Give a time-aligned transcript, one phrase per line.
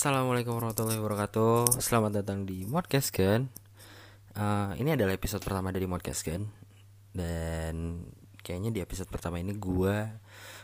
[0.00, 1.76] Assalamualaikum warahmatullahi wabarakatuh.
[1.76, 3.52] Selamat datang di Modcast kan
[4.32, 6.48] uh, Ini adalah episode pertama dari Modcast kan
[7.12, 8.00] Dan
[8.40, 9.96] kayaknya di episode pertama ini gue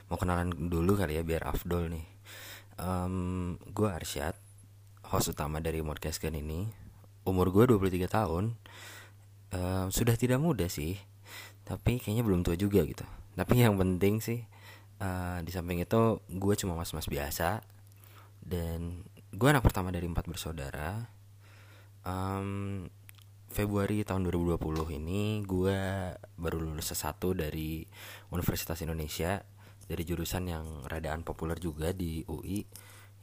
[0.08, 2.06] Mau kenalan dulu kali ya biar afdol nih.
[2.80, 4.32] Um, Gue Arsyad
[5.12, 6.72] Host utama dari Modcast kan ini.
[7.28, 8.56] Umur gue 23 tahun.
[9.52, 10.96] Um, Sudah tidak muda sih
[11.68, 13.04] Tapi kayaknya belum tua juga gitu.
[13.36, 14.40] Tapi yang penting sih
[15.04, 17.60] uh, Di samping itu gue cuma mas-mas biasa.
[18.40, 19.04] Dan
[19.36, 21.04] gue anak pertama dari empat bersaudara.
[22.08, 22.88] Um,
[23.52, 25.78] Februari tahun 2020 ini gue
[26.40, 27.84] baru lulus satu dari
[28.32, 29.44] Universitas Indonesia
[29.86, 32.64] dari jurusan yang radaan populer juga di UI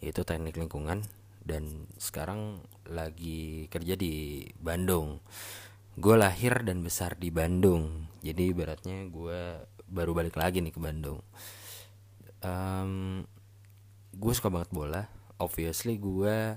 [0.05, 1.02] yaitu teknik lingkungan.
[1.44, 2.61] Dan sekarang
[2.94, 5.17] lagi kerja di Bandung.
[5.98, 8.05] Gue lahir dan besar di Bandung.
[8.22, 11.20] Jadi ibaratnya gue baru balik lagi nih ke Bandung.
[12.45, 13.25] Um,
[14.14, 16.55] gue suka banget bola obviously gue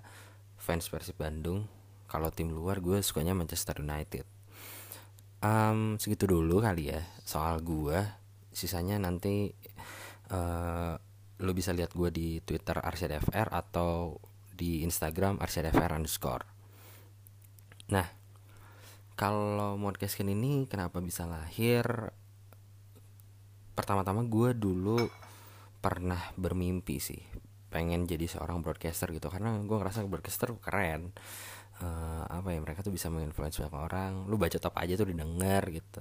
[0.56, 1.66] fans Persib Bandung.
[2.06, 4.22] Kalau tim luar gue sukanya Manchester United.
[5.42, 8.00] Um, segitu dulu kali ya soal gue
[8.56, 9.52] sisanya nanti
[10.32, 10.96] uh,
[11.36, 14.16] lo bisa lihat gue di Twitter RCDFR atau
[14.56, 16.46] di Instagram RCDFR underscore.
[17.92, 18.06] Nah
[19.12, 21.84] kalau podcast ini kenapa bisa lahir?
[23.76, 25.04] Pertama-tama gue dulu
[25.84, 27.45] pernah bermimpi sih
[27.76, 29.28] pengen jadi seorang broadcaster gitu.
[29.28, 31.12] Karena gue ngerasa broadcaster keren.
[31.76, 34.24] Uh, apa ya mereka tuh bisa menginfluence banyak orang.
[34.24, 36.00] Lu baca top aja tuh didengar gitu.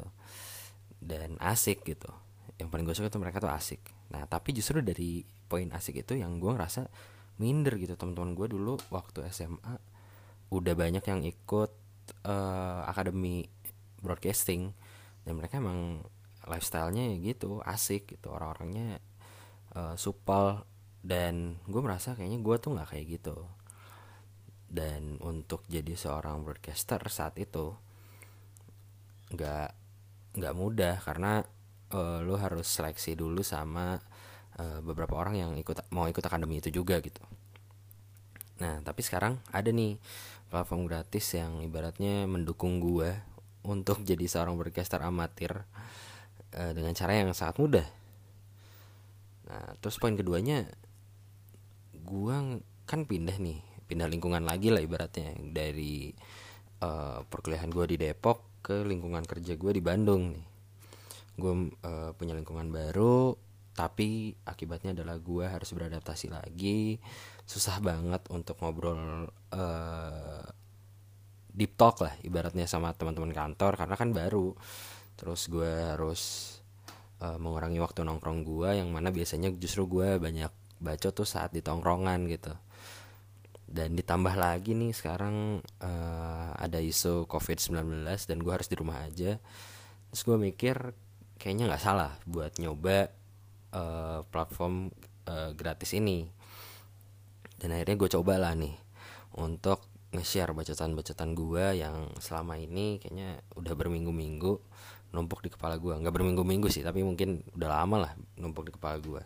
[1.04, 2.08] Dan asik gitu.
[2.56, 3.84] Yang paling gue suka tuh mereka tuh asik.
[4.16, 6.88] Nah tapi justru dari poin asik itu yang gue ngerasa
[7.44, 8.00] minder gitu.
[8.00, 9.76] Teman-teman gue dulu waktu SMA
[10.56, 11.72] udah banyak yang ikut
[12.24, 13.52] uh, akademi
[14.00, 14.72] broadcasting.
[15.28, 16.08] Dan mereka emang
[16.48, 18.32] lifestylenya gitu asik gitu.
[18.32, 19.04] Orang-orangnya
[19.76, 20.64] uh, supel
[21.06, 23.38] dan gue merasa kayaknya gue tuh nggak kayak gitu.
[24.66, 27.78] Dan untuk jadi seorang broadcaster saat itu
[29.30, 29.70] nggak
[30.42, 31.46] nggak mudah karena
[31.94, 34.02] uh, lo harus seleksi dulu sama
[34.58, 37.22] uh, beberapa orang yang ikut mau ikut akademi itu juga gitu.
[38.66, 40.02] Nah tapi sekarang ada nih
[40.50, 43.14] platform gratis yang ibaratnya mendukung gue
[43.62, 45.54] untuk jadi seorang broadcaster amatir
[46.58, 47.88] uh, dengan cara yang sangat mudah.
[49.46, 50.66] Nah terus poin keduanya
[52.06, 55.38] gua kan pindah nih pindah lingkungan lagi lah ibaratnya.
[55.38, 56.10] Dari
[56.82, 60.46] uh, perkuliahan gue di Depok ke lingkungan kerja gue di Bandung nih.
[61.38, 61.54] Gue
[61.86, 63.38] uh, punya lingkungan baru
[63.76, 66.98] tapi akibatnya adalah gue harus beradaptasi lagi.
[67.46, 70.46] Susah banget untuk ngobrol uh,
[71.56, 74.58] deep talk lah ibaratnya sama teman-teman kantor karena kan baru.
[75.16, 76.22] Terus gue harus
[77.22, 81.62] uh, mengurangi waktu nongkrong gue yang mana biasanya justru gue banyak baca tuh saat di
[81.64, 82.54] tongkrongan gitu.
[83.66, 89.04] Dan ditambah lagi nih sekarang uh, ada isu covid 19 dan gue harus di rumah
[89.04, 89.42] aja.
[90.14, 90.76] Terus gue mikir
[91.36, 93.10] kayaknya nggak salah buat nyoba
[93.76, 94.94] uh, platform
[95.28, 96.30] uh, gratis ini.
[97.60, 98.76] Dan akhirnya gue coba lah nih
[99.36, 99.84] untuk
[100.16, 104.54] nge-share bacaan-bacaan gue yang selama ini kayaknya udah berminggu-minggu
[105.12, 109.00] numpuk di kepala gue nggak berminggu-minggu sih tapi mungkin udah lama lah numpuk di kepala
[109.00, 109.24] gue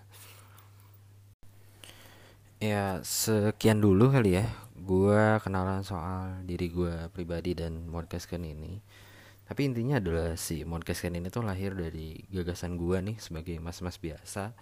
[2.60, 4.46] Ya sekian dulu kali ya.
[4.76, 8.84] Gue kenalan soal diri gue pribadi dan Modcastkan ini.
[9.48, 14.54] Tapi intinya adalah si Modcastkan ini tuh lahir dari gagasan gue nih sebagai mas-mas biasa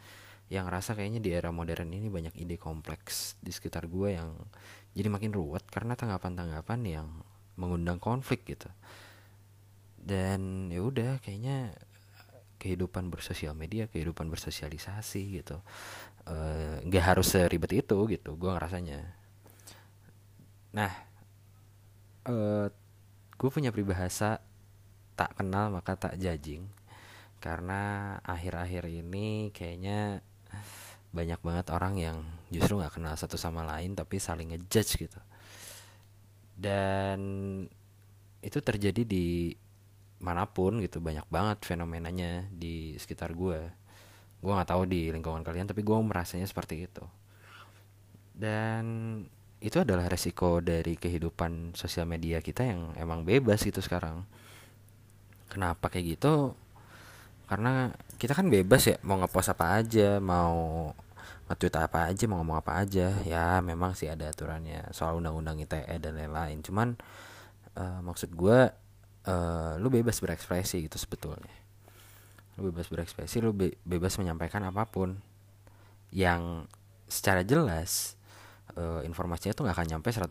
[0.47, 4.31] Yang rasa kayaknya di era modern ini banyak ide kompleks di sekitar gue yang
[4.93, 7.07] jadi makin ruwet Karena tanggapan-tanggapan yang
[7.57, 8.69] mengundang konflik gitu.
[9.97, 11.73] Dan ya udah kayaknya
[12.61, 15.57] kehidupan bersosial media, kehidupan bersosialisasi gitu
[16.87, 18.99] nggak uh, harus seribet itu gitu gue ngerasanya.
[20.75, 20.91] Nah
[22.27, 22.67] uh, eh,
[23.37, 24.43] gue punya peribahasa
[25.17, 26.69] tak kenal maka tak judging
[27.37, 30.21] karena akhir-akhir ini kayaknya
[31.13, 32.17] banyak banget orang yang
[32.51, 35.21] justru nggak kenal satu sama lain tapi saling ngejudge gitu.
[36.57, 37.19] Dan
[38.41, 39.53] itu terjadi di
[40.17, 43.69] mana pun gitu banyak banget fenomenanya di sekitar gue
[44.37, 47.03] gue nggak tahu di lingkungan kalian tapi gue merasanya seperti itu.
[48.37, 48.85] Dan
[49.57, 54.21] itu adalah resiko dari kehidupan sosial media kita yang emang bebas gitu sekarang.
[55.49, 56.53] Kenapa kayak gitu?
[57.49, 57.89] Karena
[58.21, 60.91] kita kan bebas ya mau ngepost apa aja mau
[61.47, 63.17] nge-tweet apa aja mau ngomong apa aja.
[63.25, 66.61] Ya memang sih ada aturannya soal undang-undang ITE dan lain-lain.
[66.61, 66.93] Cuman
[67.73, 68.69] uh, maksud gue
[69.25, 71.66] uh, lu bebas berekspresi gitu sebetulnya
[72.57, 75.21] lu bebas berekspresi lu be bebas menyampaikan apa pun.
[76.11, 76.67] Yang
[77.07, 78.17] secara jelas
[78.75, 80.27] uh, informasinya tuh nggak akan nyampe 100%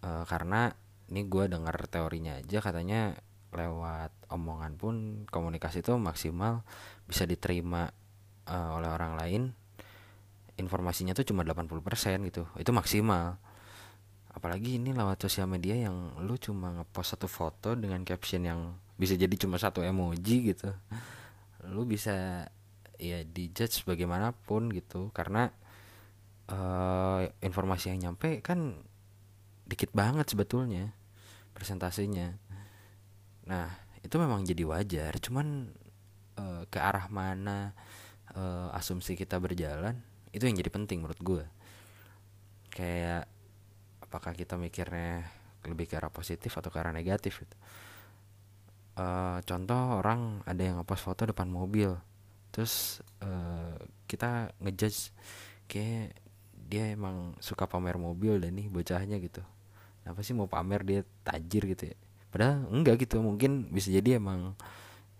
[0.00, 0.72] uh, karena
[1.12, 3.20] ini gue dengar teorinya aja katanya
[3.52, 4.94] lewat omongan pun
[5.28, 6.64] komunikasi itu maksimal
[7.04, 7.92] bisa diterima
[8.48, 9.42] uh, oleh orang lain
[10.54, 12.46] informasinya tuh cuma 80% gitu.
[12.58, 13.38] Itu maksimal.
[14.34, 18.60] Apalagi ini lewat sosial media yang lu cuma ngepost satu foto dengan caption yang
[18.94, 20.70] bisa jadi cuma satu emoji gitu.
[21.68, 22.46] Lu bisa
[23.00, 25.10] ya dijudge bagaimanapun gitu.
[25.10, 25.50] Karena
[26.50, 28.78] uh, informasi yang nyampe kan
[29.64, 30.92] dikit banget sebetulnya
[31.56, 32.34] presentasinya.
[33.48, 33.68] Nah
[34.04, 35.16] itu memang jadi wajar.
[35.18, 35.72] Cuman
[36.38, 37.72] uh, ke arah mana
[38.34, 39.98] uh, asumsi kita berjalan
[40.34, 41.44] itu yang jadi penting menurut gue
[42.74, 43.30] kayak
[44.02, 45.30] apakah kita mikirnya
[45.64, 47.56] lebih ke arah positif atau ke arah negatif gitu.
[48.98, 51.94] Uh, contoh orang ada yang ngepost foto depan mobil
[52.54, 53.74] terus uh,
[54.06, 55.10] kita ngejudge
[55.66, 56.14] kayak
[56.54, 59.42] dia emang suka pamer mobil dan nih bocahnya gitu.
[60.04, 61.96] Apa sih mau pamer dia tajir gitu ya?
[62.32, 64.58] Padahal enggak gitu mungkin bisa jadi emang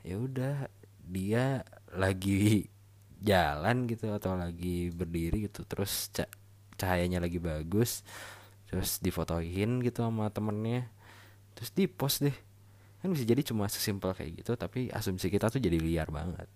[0.02, 0.68] ya udah
[1.04, 1.62] dia
[1.94, 2.68] lagi
[3.24, 6.12] jalan gitu atau lagi berdiri gitu terus
[6.76, 8.04] cahayanya lagi bagus
[8.68, 10.90] terus difotoin gitu sama temennya
[11.56, 12.36] terus di post deh
[13.04, 16.48] kan bisa jadi cuma sesimpel kayak gitu tapi asumsi kita tuh jadi liar banget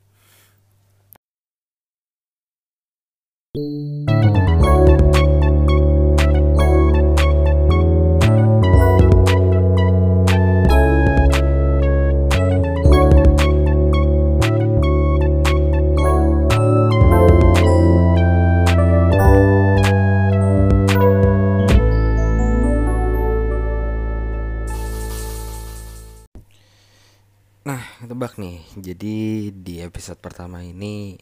[28.89, 29.17] jadi
[29.53, 31.21] di episode pertama ini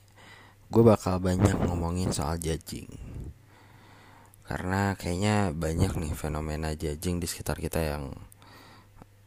[0.71, 2.91] gue bakal banyak ngomongin soal judging
[4.47, 8.15] karena kayaknya banyak nih fenomena judging di sekitar kita yang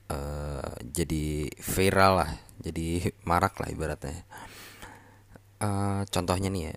[0.08, 4.24] uh, jadi viral lah jadi marak lah ibaratnya.
[5.60, 6.76] Uh, contohnya nih ya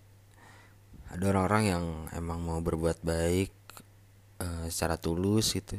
[1.13, 1.85] ada orang-orang yang
[2.17, 3.53] emang mau berbuat baik
[4.41, 5.77] uh, secara tulus gitu.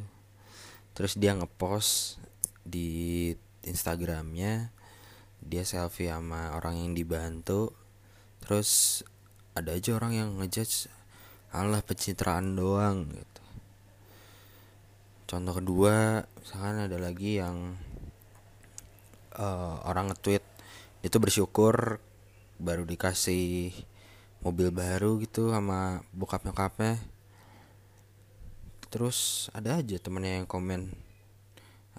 [0.94, 2.22] Terus dia ngepost
[2.62, 3.34] di
[3.66, 4.73] Instagramnya
[5.44, 7.76] dia selfie sama orang yang dibantu.
[8.40, 9.04] Terus
[9.54, 10.90] ada aja orang yang ngejudge
[11.54, 13.44] Allah pencitraan doang gitu.
[15.30, 17.78] Contoh kedua misalkan ada lagi yang
[19.38, 20.44] uh, orang nge-tweet
[21.06, 22.02] itu bersyukur
[22.58, 23.76] baru dikasih
[24.42, 26.98] mobil baru gitu sama bokap nyokapnya.
[28.90, 30.94] Terus ada aja temennya yang komen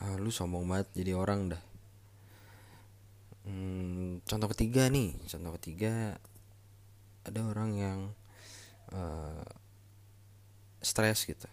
[0.02, 1.62] ah, lu sombong banget jadi orang dah
[3.44, 5.16] hmm, contoh ketiga nih.
[5.28, 6.16] Contoh ketiga
[7.24, 7.98] ada orang yang
[8.92, 9.44] uh,
[10.84, 11.48] stres gitu.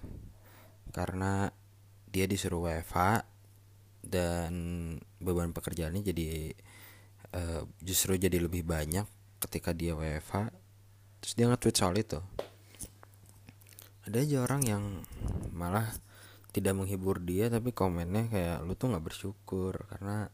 [0.92, 1.48] Karena
[2.12, 3.24] dia disuruh WFH
[4.04, 4.54] dan
[5.22, 6.52] beban pekerjaannya jadi
[7.38, 9.08] uh, justru jadi lebih banyak
[9.40, 10.52] ketika dia WFH
[11.22, 12.20] terus dia nge-tweet soal itu.
[14.10, 14.84] Ada aja orang yang
[15.54, 15.88] malah
[16.52, 20.28] tidak menghibur dia tapi komennya kayak lu tuh nggak bersyukur karena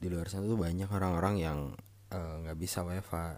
[0.00, 1.58] di luar sana tuh banyak orang-orang yang
[2.08, 3.36] eh, nggak uh, bisa WFA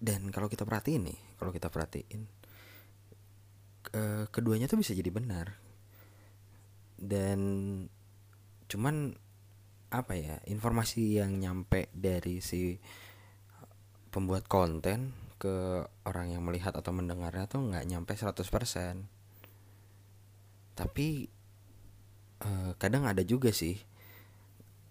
[0.00, 2.46] dan kalau kita perhatiin nih kalau kita perhatiin
[3.96, 5.56] uh, keduanya tuh bisa jadi benar.
[6.96, 7.40] Dan
[8.66, 9.12] cuman
[9.92, 12.74] apa ya informasi yang nyampe dari si
[14.10, 18.40] pembuat konten ke orang yang melihat atau mendengarnya tuh nggak nyampe 100%
[20.76, 21.28] tapi
[22.42, 23.76] uh, kadang ada juga sih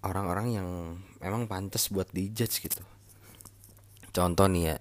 [0.05, 0.69] orang-orang yang
[1.19, 2.85] memang pantas buat dijudge gitu.
[4.13, 4.77] Contoh nih ya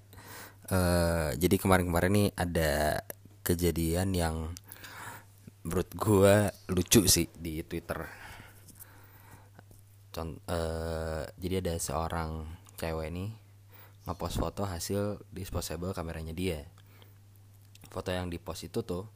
[0.70, 3.02] uh, jadi kemarin-kemarin nih ada
[3.44, 4.36] kejadian yang
[5.64, 6.34] menurut gue
[6.72, 8.04] lucu sih di Twitter.
[10.14, 12.46] Contoh, uh, jadi ada seorang
[12.78, 13.32] cewek nih
[14.04, 16.68] ngepost foto hasil disposable kameranya dia.
[17.88, 19.08] Foto yang dipost itu tuh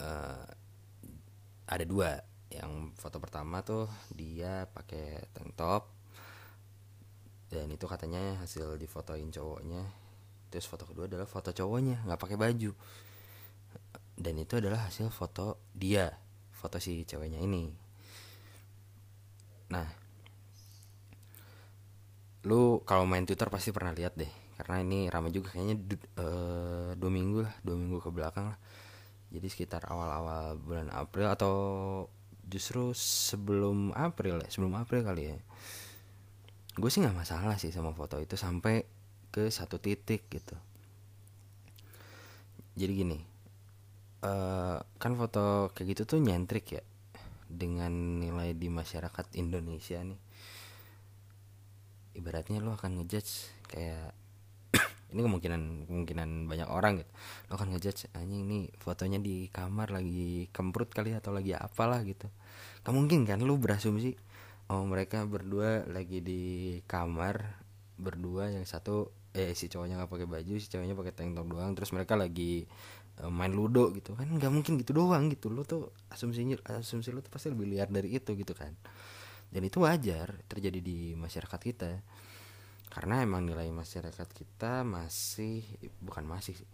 [0.00, 0.46] uh,
[1.68, 2.27] ada dua
[2.58, 5.82] yang foto pertama tuh dia pakai tank top.
[7.48, 9.86] Dan itu katanya hasil difotoin cowoknya.
[10.50, 12.72] Terus foto kedua adalah foto cowoknya nggak pakai baju.
[14.18, 16.10] Dan itu adalah hasil foto dia
[16.50, 17.70] foto si ceweknya ini.
[19.70, 19.86] Nah
[22.46, 25.76] lu kalau main twitter pasti pernah lihat deh karena ini ramai juga kayaknya
[26.22, 28.58] uh, dua minggu lah dua minggu ke belakang lah.
[29.28, 31.54] Jadi sekitar awal-awal bulan April atau
[32.48, 35.36] justru sebelum April ya sebelum April kali ya.
[36.74, 38.88] Gue sih nggak masalah sih sama foto itu sampai
[39.28, 40.56] ke satu titik gitu.
[42.78, 43.18] Jadi gini
[44.24, 46.82] uh, kan foto kayak gitu tuh nyentrik ya
[47.48, 50.20] dengan nilai di masyarakat Indonesia nih.
[52.18, 54.10] Ibaratnya lo akan ngejudge kayak
[55.08, 57.12] ini kemungkinan kemungkinan banyak orang gitu.
[57.48, 62.28] Lo akan ngejudge anjing ini fotonya di kamar lagi kemprut kali atau lagi apalah gitu.
[62.84, 64.16] Kamu mungkin kan lo berasumsi
[64.68, 66.42] oh mereka berdua lagi di
[66.84, 67.40] kamar
[67.96, 71.72] berdua yang satu eh si cowoknya nggak pakai baju si cowoknya pakai tank top doang
[71.72, 72.68] terus mereka lagi
[73.24, 74.12] uh, main ludo gitu.
[74.12, 75.48] Kan nggak mungkin gitu doang gitu.
[75.48, 78.76] Lo tuh asumsinya asumsi lo tuh pasti lebih liar dari itu gitu kan.
[79.48, 82.04] Dan itu wajar terjadi di masyarakat kita
[82.88, 85.60] karena emang nilai masyarakat kita masih
[86.00, 86.68] bukan masih sih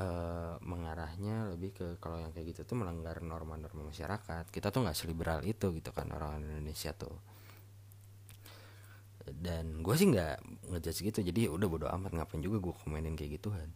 [0.00, 0.06] e,
[0.66, 4.50] mengarahnya lebih ke kalau yang kayak gitu tuh melanggar norma-norma masyarakat.
[4.50, 7.14] Kita tuh nggak seliberal itu gitu kan orang Indonesia tuh.
[9.30, 10.36] Dan gue sih nggak
[10.74, 13.70] ngejudge gitu jadi udah bodo amat ngapain juga gue komenin kayak gituan.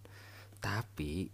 [0.59, 1.31] Tapi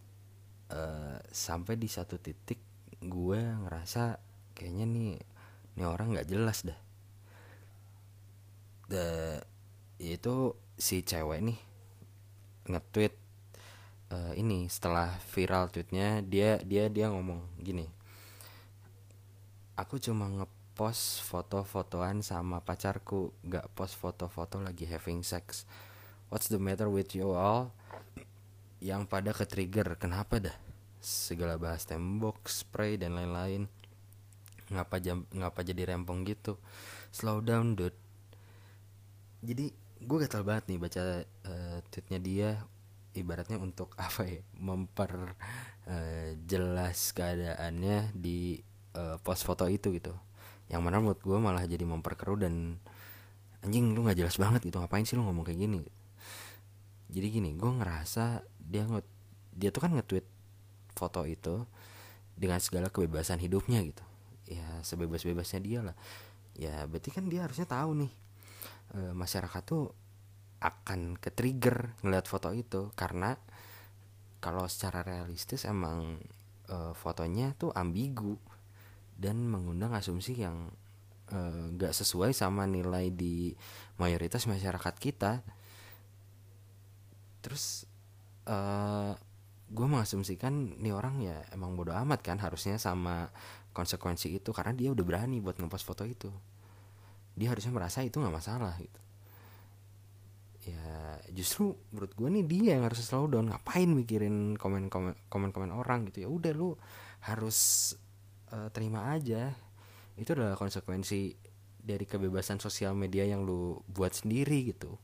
[0.68, 0.80] e,
[1.24, 2.60] sampai di satu titik
[3.00, 4.20] gue ngerasa
[4.52, 5.12] kayaknya nih
[5.80, 6.80] nih orang nggak jelas dah.
[8.90, 9.06] The,
[10.00, 11.60] itu si cewek nih
[12.72, 13.14] nge-tweet
[14.16, 18.00] uh, ini setelah viral tweetnya dia dia dia ngomong gini
[19.80, 25.64] aku cuma ngepost foto-fotoan sama pacarku gak post foto-foto lagi having sex.
[26.28, 27.72] What's the matter with you all?
[28.84, 30.56] Yang pada ke trigger kenapa dah?
[31.00, 33.72] Segala bahas tembok spray dan lain-lain.
[34.68, 36.60] Ngapa jam ngapa jadi rempong gitu?
[37.08, 37.96] Slow down dude.
[39.40, 42.50] Jadi gue gatal banget nih baca uh, tweetnya dia.
[43.10, 44.40] Ibaratnya untuk apa ya?
[44.56, 45.36] Memper
[45.86, 48.60] uh, jelas keadaannya di
[48.96, 50.14] uh, post foto itu gitu.
[50.70, 52.78] Yang mana menurut gue malah jadi memperkeruh dan
[53.60, 54.80] anjing lu nggak jelas banget gitu.
[54.80, 55.82] Ngapain sih lu ngomong kayak gini?
[57.10, 59.02] Jadi gini gue ngerasa dia nge
[59.50, 60.26] dia tuh kan nge-tweet
[60.94, 61.66] foto itu
[62.38, 64.04] dengan segala kebebasan hidupnya gitu.
[64.46, 65.96] Ya sebebas-bebasnya dia lah.
[66.54, 68.12] Ya berarti kan dia harusnya tahu nih
[68.94, 69.90] e, masyarakat tuh
[70.60, 72.92] akan ke trigger ngeliat foto itu.
[72.94, 73.34] Karena
[74.40, 76.20] kalau secara realistis emang
[76.68, 78.36] e, fotonya tuh ambigu
[79.20, 80.72] dan mengundang asumsi yang
[81.76, 83.54] nggak e, sesuai sama nilai di
[84.00, 85.44] mayoritas masyarakat kita.
[87.40, 87.86] Terus
[88.44, 88.58] e,
[89.70, 93.30] gue mengasumsikan nih orang ya emang bodoh amat kan harusnya sama
[93.70, 96.26] konsekuensi itu karena dia udah berani buat ngepost foto itu
[97.34, 99.00] dia harusnya merasa itu nggak masalah gitu.
[100.68, 103.48] Ya justru menurut gue nih dia yang harus slow down.
[103.48, 106.26] Ngapain mikirin komen komen komen komen orang gitu?
[106.26, 106.76] Ya udah lu
[107.24, 107.92] harus
[108.52, 109.56] uh, terima aja.
[110.20, 111.32] Itu adalah konsekuensi
[111.80, 115.00] dari kebebasan sosial media yang lu buat sendiri gitu.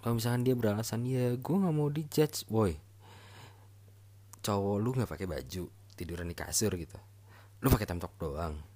[0.00, 2.72] Kalau misalkan dia beralasan ya gue nggak mau dijudge boy
[4.46, 5.66] cowok lu nggak pakai baju
[5.98, 6.94] tiduran di kasur gitu.
[7.60, 8.75] Lu pakai top doang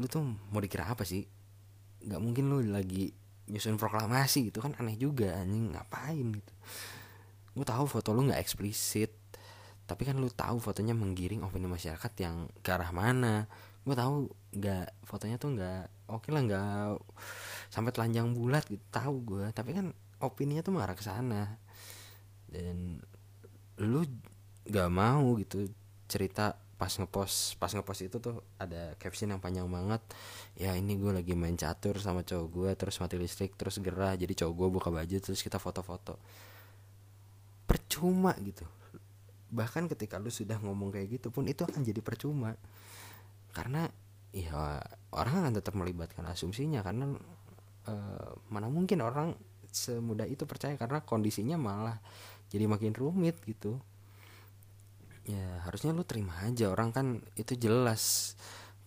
[0.00, 1.28] lu tuh mau dikira apa sih?
[2.00, 3.12] Nggak mungkin lu lagi
[3.50, 6.52] nyusun proklamasi gitu kan aneh juga anjing ngapain gitu.
[7.52, 9.12] Gue tahu foto lu nggak eksplisit
[9.84, 13.44] tapi kan lu tahu fotonya menggiring opini masyarakat yang ke arah mana.
[13.84, 16.64] Gue tahu nggak fotonya tuh nggak oke okay lah nggak
[17.68, 19.92] sampai telanjang bulat gitu tahu gue tapi kan
[20.22, 21.60] opininya tuh mengarah ke sana.
[22.48, 23.02] Dan
[23.82, 24.06] lu
[24.64, 25.68] nggak mau gitu
[26.06, 30.00] cerita pas ngepost pas ngepost itu tuh ada caption yang panjang banget.
[30.56, 34.32] Ya ini gue lagi main catur sama cowok gue terus mati listrik terus gerah jadi
[34.32, 36.16] cowok gue buka baju terus kita foto-foto.
[37.68, 38.64] Percuma gitu.
[39.52, 42.56] Bahkan ketika lu sudah ngomong kayak gitu pun itu akan jadi percuma.
[43.52, 43.84] Karena
[44.32, 44.80] ya
[45.12, 47.12] orang akan tetap melibatkan asumsinya karena
[47.84, 47.94] e,
[48.48, 49.36] mana mungkin orang
[49.68, 51.98] semudah itu percaya karena kondisinya malah
[52.48, 53.78] jadi makin rumit gitu
[55.28, 58.34] ya harusnya lu terima aja orang kan itu jelas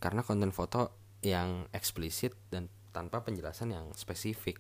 [0.01, 4.59] karena konten foto yang eksplisit dan tanpa penjelasan yang spesifik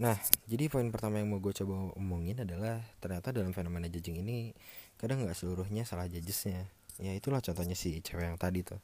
[0.00, 0.16] Nah,
[0.48, 4.56] jadi poin pertama yang mau gue coba omongin adalah ternyata dalam fenomena judging ini
[4.96, 6.72] kadang nggak seluruhnya salah judgesnya.
[6.96, 8.80] Ya itulah contohnya si cewek yang tadi tuh.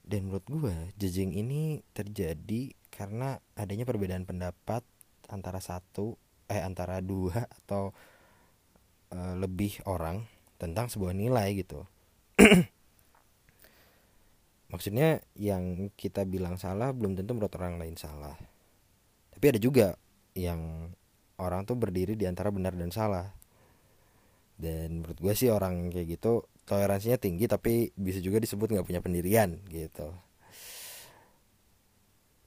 [0.00, 4.80] Dan menurut gue, judging ini terjadi karena adanya perbedaan pendapat
[5.28, 6.16] antara satu
[6.48, 7.92] eh antara dua atau
[9.12, 11.84] uh, lebih orang tentang sebuah nilai gitu.
[14.72, 18.34] Maksudnya yang kita bilang salah belum tentu menurut orang lain salah.
[19.30, 19.94] Tapi ada juga
[20.34, 20.90] yang
[21.38, 23.30] orang tuh berdiri di antara benar dan salah.
[24.56, 29.04] Dan menurut gue sih orang kayak gitu toleransinya tinggi tapi bisa juga disebut nggak punya
[29.04, 30.10] pendirian gitu.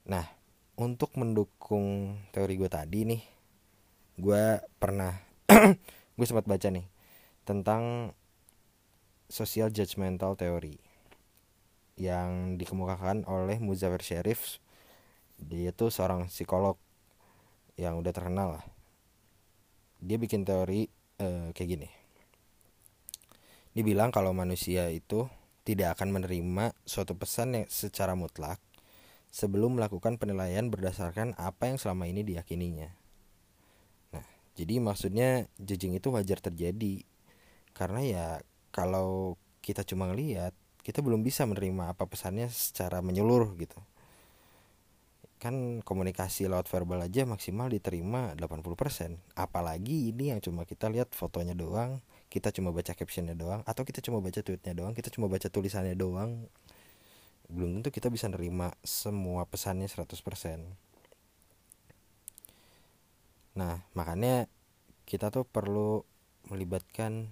[0.09, 0.25] Nah
[0.75, 3.21] untuk mendukung teori gue tadi nih
[4.19, 4.43] gue
[4.75, 5.15] pernah
[6.19, 6.83] gue sempat baca nih
[7.47, 8.11] tentang
[9.31, 10.75] social judgmental theory
[11.95, 14.59] yang dikemukakan oleh Muzafir Sharif.
[15.39, 16.75] Dia tuh seorang psikolog
[17.79, 18.65] yang udah terkenal lah.
[20.03, 20.91] Dia bikin teori
[21.23, 21.89] uh, kayak gini.
[23.71, 25.31] Dia bilang kalau manusia itu
[25.63, 28.59] tidak akan menerima suatu pesan yang secara mutlak
[29.31, 32.91] sebelum melakukan penilaian berdasarkan apa yang selama ini diyakininya.
[34.59, 37.07] Jadi maksudnya judging itu wajar terjadi
[37.71, 38.27] karena ya
[38.75, 40.51] kalau kita cuma ngelihat
[40.83, 43.79] kita belum bisa menerima apa pesannya secara menyeluruh gitu.
[45.39, 49.15] Kan komunikasi lewat verbal aja maksimal diterima 80%.
[49.39, 54.03] Apalagi ini yang cuma kita lihat fotonya doang, kita cuma baca captionnya doang atau kita
[54.03, 56.51] cuma baca tweetnya doang, kita cuma baca tulisannya doang
[57.49, 60.13] belum tentu kita bisa nerima semua pesannya 100%
[63.59, 64.47] nah makanya
[65.03, 66.07] kita tuh perlu
[66.47, 67.27] melibatkan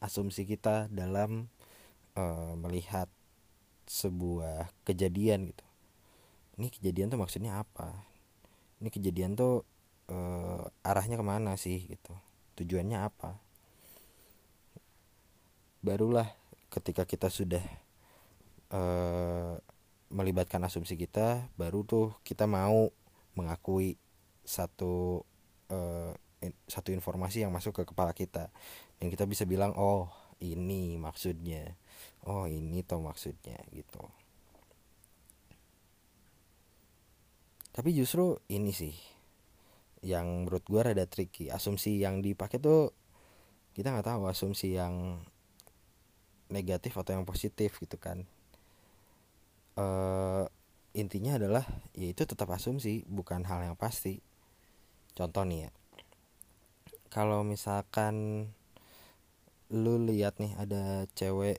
[0.00, 1.52] asumsi kita dalam
[2.16, 3.12] uh, melihat
[3.84, 5.66] sebuah kejadian gitu.
[6.56, 8.08] Ini kejadian tuh maksudnya apa?
[8.80, 9.68] Ini kejadian tuh
[10.08, 12.14] uh, arahnya ke mana sih gitu?
[12.58, 13.36] Tujuannya apa?
[15.84, 16.30] Barulah
[16.68, 17.62] ketika kita sudah
[18.74, 19.56] uh,
[20.08, 22.90] melibatkan asumsi kita baru tuh kita mau
[23.36, 24.00] mengakui
[24.48, 25.20] satu
[25.68, 26.12] uh,
[26.70, 28.48] satu informasi yang masuk ke kepala kita.
[28.96, 30.08] Dan kita bisa bilang oh
[30.40, 31.76] ini maksudnya.
[32.24, 34.02] Oh ini tuh maksudnya gitu.
[37.78, 38.96] Tapi justru ini sih
[40.02, 41.50] yang menurut gue rada tricky.
[41.50, 42.90] Asumsi yang dipakai tuh
[43.74, 45.22] kita nggak tahu asumsi yang
[46.50, 48.26] negatif atau yang positif gitu kan.
[49.78, 50.42] Uh,
[50.90, 51.62] intinya adalah
[51.94, 54.18] ya itu tetap asumsi bukan hal yang pasti
[55.18, 55.70] contoh nih ya.
[57.10, 58.46] Kalau misalkan
[59.74, 61.58] lu lihat nih ada cewek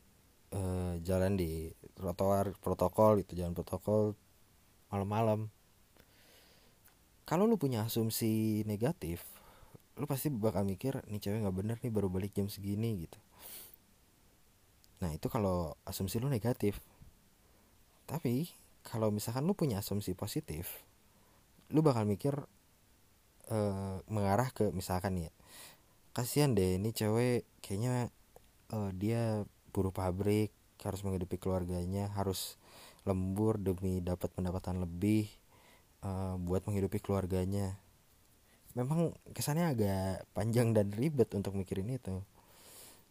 [0.56, 4.16] uh, jalan di trotoar protokol itu jalan protokol
[4.88, 5.52] malam-malam.
[7.28, 9.28] Kalau lu punya asumsi negatif
[10.00, 13.20] lu pasti bakal mikir nih cewek nggak bener nih baru balik jam segini gitu.
[15.04, 16.80] Nah itu kalau asumsi lu negatif.
[18.08, 18.48] Tapi
[18.88, 20.88] kalau misalkan lu punya asumsi positif
[21.70, 22.34] lu bakal mikir
[23.50, 25.32] uh, mengarah ke misalkan ya
[26.14, 28.10] kasihan deh ini cewek kayaknya
[28.74, 32.56] uh, dia buruh pabrik harus menghidupi keluarganya harus
[33.08, 35.28] lembur demi dapat pendapatan lebih
[36.04, 37.80] uh, buat menghidupi keluarganya.
[38.78, 42.22] Memang kesannya agak panjang dan ribet untuk mikirin itu.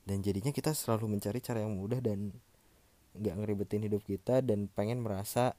[0.06, 2.32] Dan jadinya kita selalu mencari cara yang mudah dan
[3.18, 5.52] nggak ngeribetin hidup kita dan pengen merasa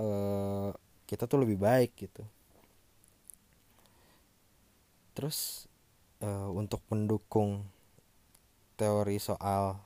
[0.00, 0.72] uh,
[1.04, 2.24] kita tuh lebih baik gitu
[5.12, 5.68] terus
[6.24, 7.68] uh, untuk mendukung
[8.76, 9.78] teori soal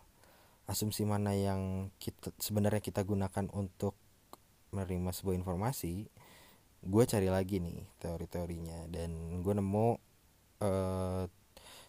[0.67, 3.95] asumsi mana yang kita sebenarnya kita gunakan untuk
[4.75, 6.11] menerima sebuah informasi
[6.87, 8.87] gue cari lagi nih teori-teorinya.
[8.87, 9.89] Dan gue nemu
[10.63, 11.25] uh,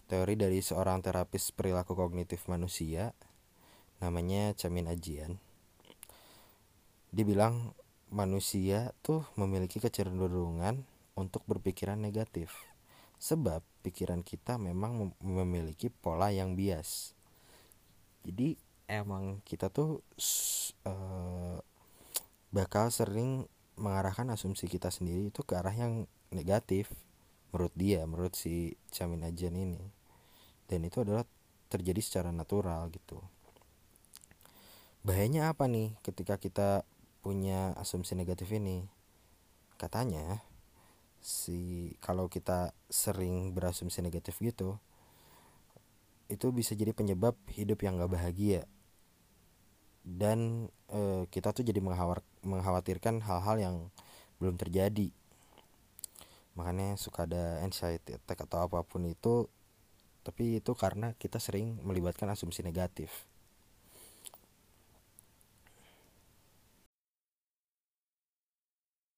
[0.10, 3.13] teori dari seorang terapis perilaku kognitif manusia
[4.02, 5.38] namanya Camin Ajian.
[7.13, 7.73] Dia bilang
[8.10, 10.86] manusia tuh memiliki kecenderungan
[11.17, 12.67] untuk berpikiran negatif
[13.18, 17.18] sebab pikiran kita memang memiliki pola yang bias.
[18.26, 20.02] Jadi emang kita tuh
[20.86, 21.58] uh,
[22.54, 23.46] bakal sering
[23.78, 26.90] mengarahkan asumsi kita sendiri itu ke arah yang negatif
[27.54, 29.82] menurut dia menurut si Camin Ajian ini.
[30.68, 31.24] Dan itu adalah
[31.72, 33.20] terjadi secara natural gitu.
[35.08, 36.84] Bahayanya apa nih ketika kita
[37.24, 38.84] punya asumsi negatif ini?
[39.80, 40.44] Katanya
[41.22, 44.80] si kalau kita sering berasumsi negatif gitu
[46.28, 48.68] itu bisa jadi penyebab hidup yang gak bahagia.
[50.04, 51.80] Dan e, kita tuh jadi
[52.44, 53.76] mengkhawatirkan hal-hal yang
[54.40, 55.12] belum terjadi.
[56.56, 59.48] Makanya suka ada anxiety attack atau apa pun itu
[60.28, 63.28] tapi itu karena kita sering melibatkan asumsi negatif.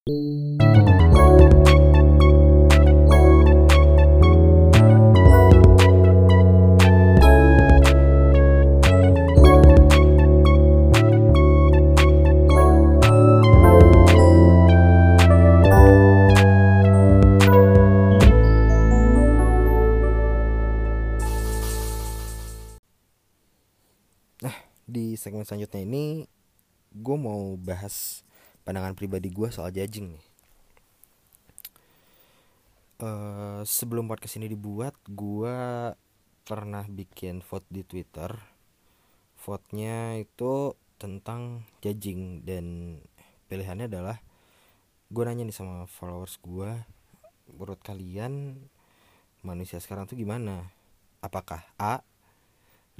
[0.09, 1.08] Nah,
[28.69, 30.25] pandangan pribadi gue soal judging nih.
[33.01, 35.57] Uh, sebelum podcast ini dibuat gue
[36.45, 38.29] pernah bikin vote di twitter.
[39.41, 42.99] Vote-nya itu tentang judging dan
[43.49, 44.21] pilihannya adalah
[45.09, 46.69] gue nanya nih sama followers gue
[47.49, 48.53] menurut kalian
[49.41, 50.69] manusia sekarang tuh gimana?
[51.25, 52.05] Apakah A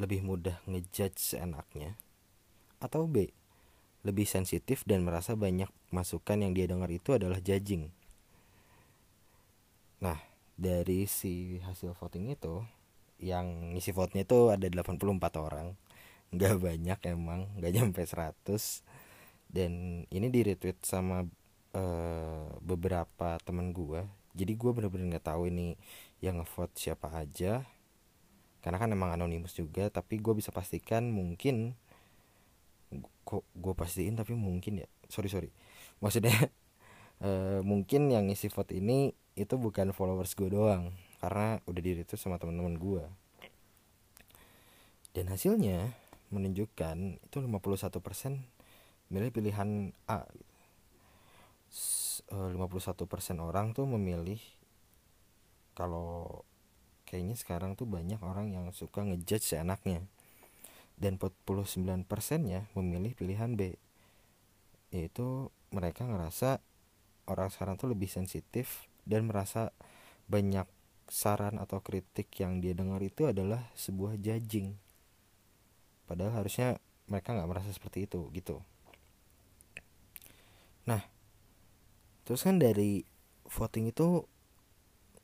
[0.02, 1.94] lebih mudah ngejudge seenaknya
[2.82, 3.39] atau B
[4.04, 7.92] lebih sensitif dan merasa banyak masukan yang dia dengar itu adalah judging.
[10.00, 10.20] Nah
[10.56, 12.64] dari si hasil voting itu
[13.20, 14.96] yang ngisi vote-nya itu ada 84
[15.40, 15.76] orang.
[16.36, 18.38] Nggak banyak emang nggak nyampe 100
[19.50, 21.26] dan ini di retweet sama
[21.74, 24.06] uh, beberapa teman gue
[24.38, 25.76] jadi gue bener-bener nggak tahu ini
[26.22, 27.66] yang ngevote siapa aja.
[28.60, 31.76] Karena kan emang anonimus juga tapi gue bisa pastikan mungkin
[33.26, 34.88] kok gue pastiin tapi mungkin ya.
[35.10, 35.50] Sorry sorry.
[36.02, 36.36] Maksudnya
[37.24, 40.94] uh, mungkin yang ngisi vote ini itu bukan followers gue doang.
[41.20, 43.04] Karena udah di retweet sama teman-teman gue
[45.14, 45.98] dan hasilnya
[46.30, 47.90] menunjukkan itu 51%
[49.10, 50.30] milih pilihan A.
[52.30, 54.38] 51% eh, orang tuh memilih
[55.74, 56.46] kalau
[57.10, 60.06] kayaknya sekarang tuh banyak orang yang suka ngejudge seenaknya
[61.00, 62.06] dan 49%
[62.44, 63.80] nya memilih pilihan B.
[64.92, 66.60] Yaitu mereka ngerasa
[67.26, 69.72] orang sekarang tuh lebih sensitif dan merasa
[70.28, 70.68] banyak
[71.10, 74.78] saran atau kritik yang dia dengar itu adalah sebuah judging.
[76.06, 76.78] Padahal harusnya
[77.10, 78.62] mereka nggak merasa seperti itu gitu.
[80.86, 81.02] Nah
[82.28, 83.02] terus kan dari
[83.50, 84.22] voting itu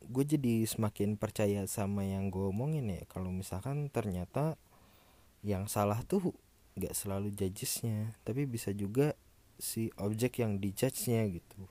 [0.06, 3.02] gue jadi semakin percaya sama yang gue omongin ya.
[3.10, 4.58] Kalau misalkan ternyata
[5.46, 6.34] yang salah tuh
[6.74, 9.14] gak selalu judgesnya tapi bisa juga
[9.62, 11.62] si objek yang dijudge-nya gitu.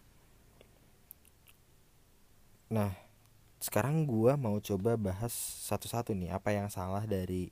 [2.71, 2.95] Nah
[3.59, 5.35] sekarang gue mau coba bahas
[5.69, 7.51] satu-satu nih apa yang salah dari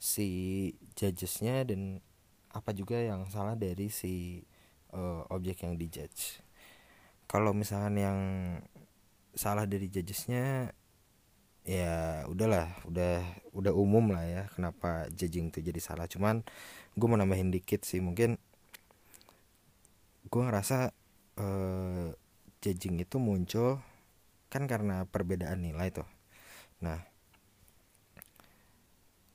[0.00, 0.28] si
[0.98, 2.02] judgesnya dan
[2.50, 4.42] apa juga yang salah dari si
[4.90, 6.42] uh, objek yang dijudge.
[7.30, 8.18] Kalau misalkan yang
[9.38, 10.74] salah dari judgesnya
[11.68, 13.20] ya udahlah udah
[13.52, 16.40] udah umum lah ya kenapa judging itu jadi salah cuman
[16.96, 18.40] gue mau nambahin dikit sih mungkin
[20.30, 20.94] gue ngerasa
[21.36, 22.08] uh,
[22.64, 23.78] judging itu muncul
[24.48, 26.08] kan karena perbedaan nilai tuh
[26.80, 27.04] nah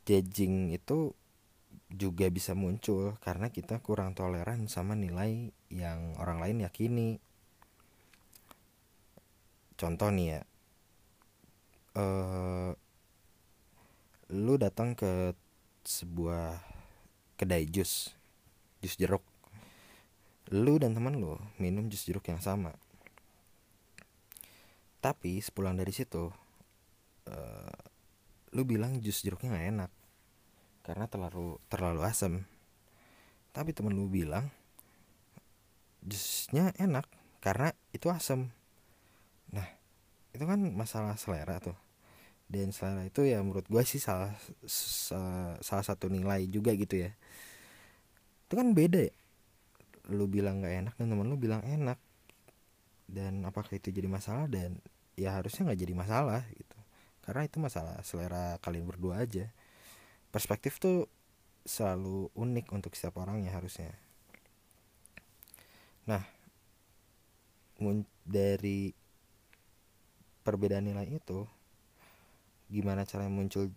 [0.05, 1.13] judging itu
[1.89, 7.21] juga bisa muncul karena kita kurang toleran sama nilai yang orang lain yakini.
[9.75, 10.41] Contoh nih ya,
[11.95, 12.71] uh,
[14.31, 15.33] lu datang ke
[15.83, 16.59] sebuah
[17.39, 18.13] kedai jus,
[18.83, 19.23] jus jeruk.
[20.53, 22.75] Lu dan teman lu minum jus jeruk yang sama.
[25.01, 26.29] Tapi sepulang dari situ,
[27.29, 27.79] uh,
[28.55, 29.91] lu bilang jus jeruknya gak enak
[30.85, 32.45] karena terlalu terlalu asam
[33.51, 34.53] tapi temen lu bilang
[36.05, 37.09] jusnya enak
[37.41, 38.53] karena itu asam
[39.49, 39.65] nah
[40.31, 41.75] itu kan masalah selera tuh
[42.45, 44.29] dan selera itu ya menurut gue sih salah
[45.61, 47.11] salah satu nilai juga gitu ya.
[48.45, 49.13] Itu kan beda ya.
[50.13, 51.97] Lu bilang nggak enak dan temen lu bilang enak.
[53.05, 54.77] Dan apakah itu jadi masalah dan
[55.17, 56.77] ya harusnya nggak jadi masalah gitu.
[57.25, 59.49] Karena itu masalah selera kalian berdua aja.
[60.29, 61.09] Perspektif tuh
[61.65, 63.89] selalu unik untuk setiap orang ya harusnya.
[66.05, 66.21] Nah
[68.25, 68.93] dari
[70.45, 71.49] perbedaan nilai itu
[72.71, 73.71] gimana cara muncul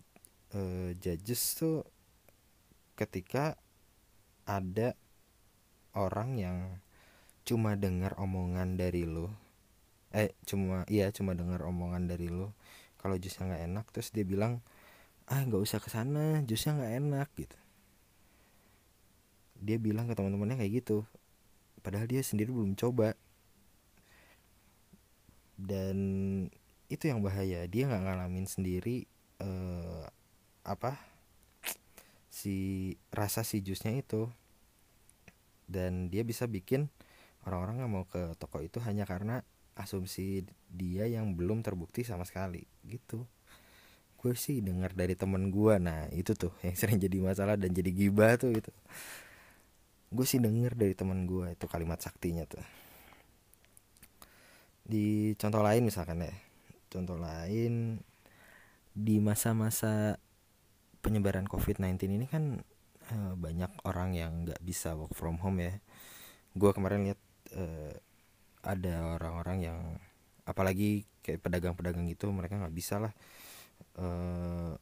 [0.53, 1.85] uh, judges tuh
[2.97, 3.55] ketika
[4.49, 4.97] ada
[5.95, 6.57] orang yang
[7.47, 9.33] cuma dengar omongan dari lo
[10.09, 12.57] eh cuma iya cuma dengar omongan dari lo
[12.99, 14.59] kalau jusnya nggak enak terus dia bilang
[15.29, 17.57] ah nggak usah ke sana jusnya nggak enak gitu.
[19.61, 21.05] Dia bilang ke teman-temannya kayak gitu
[21.85, 23.13] padahal dia sendiri belum coba.
[25.59, 25.97] Dan
[26.89, 27.65] itu yang bahaya.
[27.69, 29.05] Dia nggak ngalamin sendiri
[29.39, 30.03] eh,
[30.65, 30.97] apa
[32.29, 34.27] si rasa si jusnya itu.
[35.69, 36.89] Dan dia bisa bikin
[37.45, 39.45] orang-orang nggak mau ke toko itu hanya karena
[39.77, 43.23] asumsi dia yang belum terbukti sama sekali gitu.
[44.19, 47.87] Gue sih dengar dari temen gue nah itu tuh yang sering jadi masalah dan jadi
[47.93, 48.73] gibah tuh gitu
[50.09, 52.61] gue sih denger dari temen gue itu kalimat saktinya tuh.
[54.81, 56.33] Di contoh lain misalkan ya
[56.89, 58.01] contoh lain
[58.93, 60.17] di masa-masa
[60.99, 62.59] penyebaran covid-19 ini kan
[63.13, 65.77] eh, banyak orang yang nggak bisa work from home ya.
[66.57, 67.21] Gue kemarin lihat
[67.55, 67.95] eh,
[68.65, 69.79] ada orang-orang yang
[70.43, 73.13] apalagi kayak pedagang-pedagang gitu mereka nggak bisa lah
[74.01, 74.73] uh,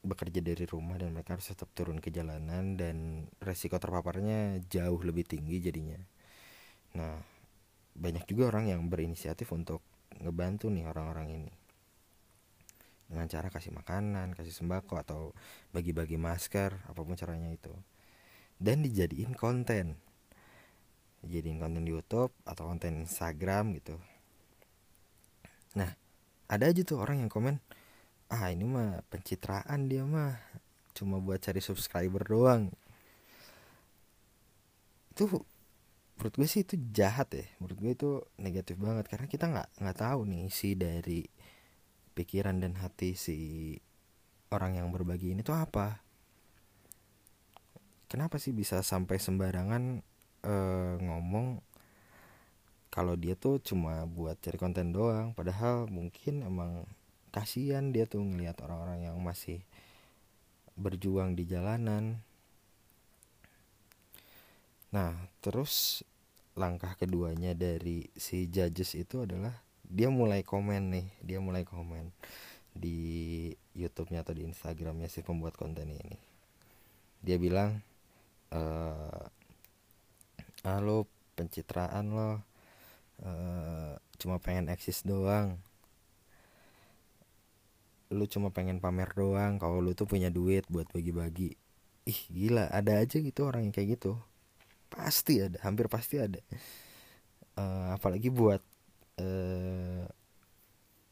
[0.00, 5.26] bekerja dari rumah dan mereka harus tetap turun ke jalanan dan resiko terpaparnya jauh lebih
[5.28, 6.00] tinggi jadinya.
[6.96, 7.20] Nah
[7.98, 9.82] banyak juga orang yang berinisiatif untuk
[10.22, 11.52] ngebantu nih orang-orang ini
[13.08, 15.20] dengan cara kasih makanan, kasih sembako atau
[15.72, 17.72] bagi-bagi masker, apa pun caranya itu.
[18.60, 19.96] Dan dijadiin konten.
[21.24, 23.96] Jadiin konten di YouTube atau konten Instagram gitu.
[25.74, 25.90] Nah,
[26.46, 27.58] ada aja tuh orang yang komen,
[28.28, 30.36] "Ah, ini mah pencitraan dia mah.
[30.92, 32.70] Cuma buat cari subscriber doang."
[35.16, 35.42] Itu
[36.18, 37.46] menurut gue sih itu jahat ya.
[37.62, 38.10] Menurut gue itu
[38.42, 39.06] negatif banget.
[39.06, 41.22] Karena kita nggak nggak tahu nih si dari
[42.18, 43.38] pikiran dan hati si
[44.50, 46.02] orang yang berbagi ini tuh apa.
[48.10, 50.02] Kenapa sih bisa sampai sembarangan
[50.42, 51.62] uh, ngomong
[52.90, 55.38] kalau dia tuh cuma buat cari konten doang?
[55.38, 56.82] Padahal mungkin emang
[57.30, 59.62] kasihan dia tuh ngelihat orang-orang yang masih
[60.74, 62.26] berjuang di jalanan
[64.88, 65.12] nah
[65.44, 66.02] terus
[66.58, 72.10] langkah keduanya dari si judges itu adalah dia mulai komen nih dia mulai komen
[72.78, 72.98] di
[73.74, 76.18] YouTube-nya atau di Instagramnya si pembuat konten ini.
[77.18, 77.82] Dia bilang
[78.54, 78.62] e,
[80.62, 82.30] ah lo pencitraan lo
[83.18, 83.30] e,
[84.22, 85.58] cuma pengen eksis doang.
[88.14, 91.58] Lu cuma pengen pamer doang kalau lu tuh punya duit buat bagi-bagi.
[92.08, 94.16] Ih gila ada aja gitu orang yang kayak gitu
[94.88, 96.40] pasti ada hampir pasti ada.
[97.58, 98.62] Uh, apalagi buat
[99.18, 100.06] eh,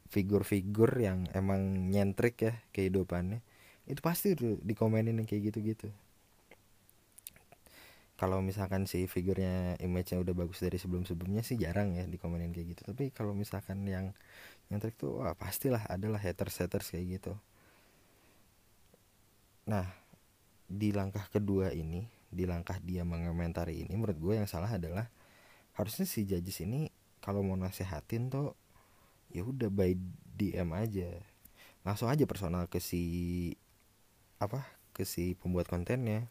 [0.08, 3.42] figur-figur yang emang nyentrik ya kehidupannya.
[3.86, 5.90] Itu pasti tuh dikomenin kayak gitu-gitu.
[8.16, 12.82] Kalau misalkan si figurnya image-nya udah bagus dari sebelum-sebelumnya sih jarang ya dikomenin kayak gitu.
[12.88, 14.16] Tapi kalau misalkan yang
[14.72, 17.32] nyentrik tuh wah pastilah adalah haters-haters kayak gitu.
[19.68, 19.84] Nah
[20.66, 25.06] di langkah kedua ini di langkah dia mengomentari ini menurut gue yang salah adalah
[25.76, 26.88] harusnya si judges ini
[27.20, 28.54] kalau mau nasehatin tuh
[29.34, 29.98] ya udah by
[30.36, 31.10] DM aja.
[31.82, 33.54] Langsung aja personal ke si
[34.38, 36.28] apa ke si pembuat kontennya.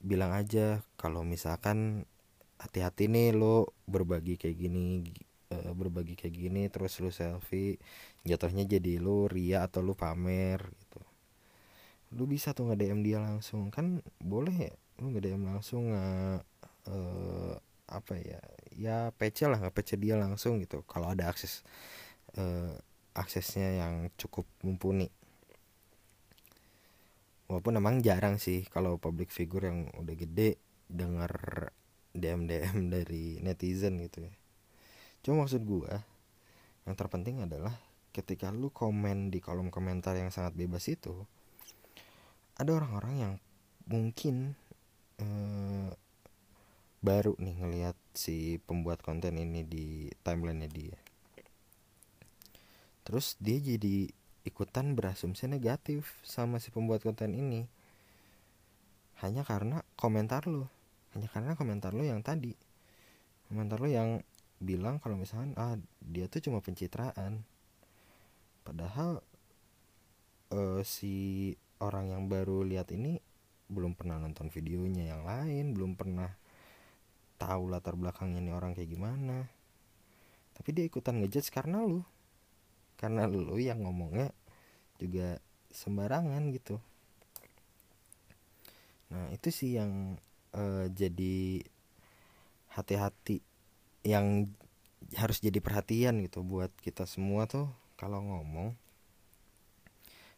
[0.00, 2.08] Bilang aja kalau misalkan
[2.60, 5.04] hati-hati nih lo berbagi kayak gini
[5.52, 7.76] uh, berbagi kayak gini terus lo selfie
[8.24, 10.64] jatuhnya jadi lo ria atau lo pamer
[12.14, 13.68] lu bisa tuh nge DM dia langsung.
[13.74, 16.06] Kan boleh ya lu nge DM langsung nge
[16.88, 18.40] uh, apa ya
[18.74, 20.86] ya PC lah nggak PC dia langsung gitu.
[20.86, 21.66] Kalau ada akses
[22.38, 22.74] uh,
[23.14, 25.10] aksesnya yang cukup mumpuni.
[27.50, 30.56] Walaupun emang jarang sih kalau public figure yang udah gede
[30.88, 31.32] dengar
[32.14, 34.32] DM DM dari netizen gitu ya.
[35.22, 36.02] Cuma maksud gua
[36.84, 37.74] yang terpenting adalah
[38.14, 41.26] ketika lu komen di kolom komentar yang sangat bebas itu
[42.54, 43.34] ada orang-orang yang
[43.90, 44.54] mungkin
[45.18, 45.90] eh,
[47.04, 50.98] baru nih ngelihat si pembuat konten ini di timelinenya dia.
[53.04, 54.08] Terus dia jadi
[54.48, 57.68] ikutan berasumsi negatif sama si pembuat konten ini.
[59.20, 60.72] Hanya karena komentar lo.
[61.12, 62.56] Hanya karena komentar lo yang tadi.
[63.52, 64.24] Komentar lo yang
[64.62, 67.44] bilang kalau misalkan ah dia tuh cuma pencitraan.
[68.64, 69.20] Padahal
[70.48, 73.18] uh, si orang yang baru lihat ini
[73.66, 76.28] belum pernah nonton videonya yang lain belum pernah
[77.44, 79.50] tahu latar belakangnya nih orang kayak gimana.
[80.54, 82.00] Tapi dia ikutan ngejudge karena lu.
[82.94, 84.30] Karena lu yang ngomongnya
[84.96, 85.42] juga
[85.74, 86.78] sembarangan gitu.
[89.10, 90.16] Nah itu sih yang
[90.54, 91.60] uh, jadi
[92.72, 93.42] hati-hati
[94.06, 94.50] yang
[95.14, 98.74] harus jadi perhatian gitu buat kita semua tuh kalau ngomong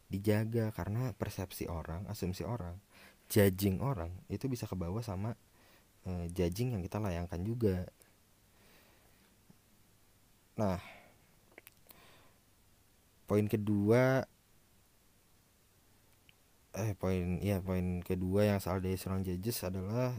[0.07, 2.79] dijaga karena persepsi orang asumsi orang
[3.27, 5.35] judging orang itu bisa ke bawah sama
[6.07, 7.77] uh, judging yang kita layangkan juga.
[10.57, 10.79] Nah
[13.27, 14.23] poin kedua
[16.77, 20.15] eh poin ya poin kedua yang soal dari seorang judges adalah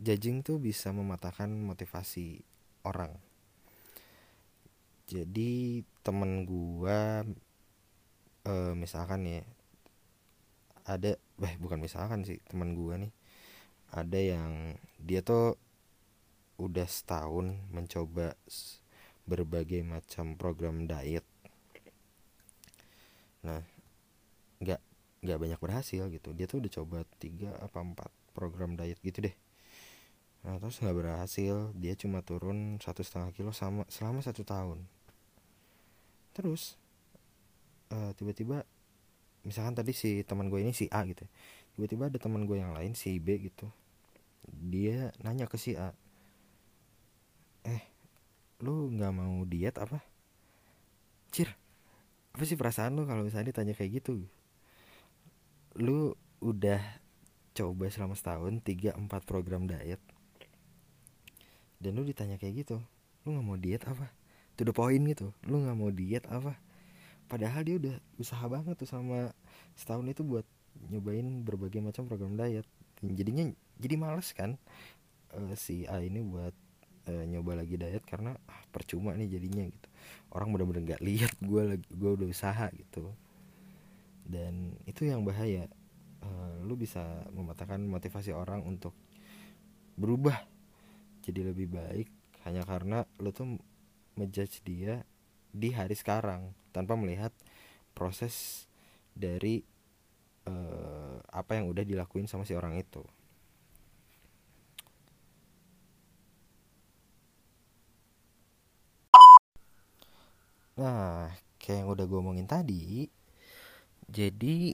[0.00, 2.40] judging tuh bisa mematahkan motivasi
[2.88, 3.12] orang.
[5.06, 7.26] Jadi temen gua
[8.46, 9.42] uh, misalkan ya
[10.82, 13.12] ada eh bukan misalkan sih teman gua nih
[13.92, 15.54] ada yang dia tuh
[16.56, 18.38] udah setahun mencoba
[19.28, 21.26] berbagai macam program diet.
[23.46, 23.62] Nah
[24.62, 24.80] nggak
[25.22, 26.34] nggak banyak berhasil gitu.
[26.34, 29.36] Dia tuh udah coba tiga apa empat program diet gitu deh.
[30.42, 34.82] Nah terus nggak berhasil dia cuma turun satu setengah kilo sama selama satu tahun.
[36.32, 36.80] Terus
[37.92, 38.64] uh, tiba-tiba
[39.44, 41.28] misalkan tadi si teman gue ini si A gitu
[41.76, 43.68] tiba-tiba ada teman gue yang lain si B gitu
[44.48, 45.94] dia nanya ke si A
[47.62, 47.82] eh
[48.62, 49.98] lu nggak mau diet apa?
[51.34, 51.50] Cir
[52.32, 54.24] apa sih perasaan lu kalau misalnya ditanya kayak gitu?
[55.82, 56.80] Lu udah
[57.52, 60.00] coba selama setahun tiga empat program diet
[61.82, 62.78] dan lu ditanya kayak gitu
[63.26, 64.10] lu nggak mau diet apa?
[64.58, 66.58] To the point gitu lu nggak mau diet apa
[67.32, 69.32] padahal dia udah usaha banget tuh sama
[69.72, 70.44] setahun itu buat
[70.92, 72.68] nyobain berbagai macam program diet.
[73.00, 73.48] Jadinya
[73.80, 74.60] jadi males kan
[75.32, 76.52] uh, si A ini buat
[77.08, 79.88] uh, nyoba lagi diet karena ah, percuma nih jadinya gitu.
[80.28, 83.08] Orang bener-bener nggak lihat gue lagi gue udah usaha gitu.
[84.28, 85.72] Dan itu yang bahaya.
[86.22, 87.02] Uh, lu bisa
[87.34, 88.94] mematahkan motivasi orang untuk
[89.98, 90.38] berubah
[91.26, 92.06] jadi lebih baik
[92.46, 93.58] hanya karena lo tuh
[94.14, 95.02] ngejudge dia
[95.52, 97.30] di hari sekarang tanpa melihat
[97.92, 98.66] proses
[99.12, 99.60] dari
[100.48, 103.04] uh, apa yang udah dilakuin sama si orang itu.
[110.80, 111.28] Nah,
[111.60, 113.04] kayak yang udah gue omongin tadi,
[114.08, 114.72] jadi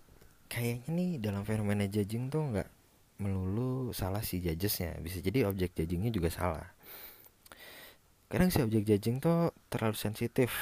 [0.49, 2.69] kayaknya nih dalam fenomena judging tuh nggak
[3.19, 6.71] melulu salah si judgesnya bisa jadi objek judgingnya juga salah
[8.29, 10.53] kadang si objek judging tuh terlalu sensitif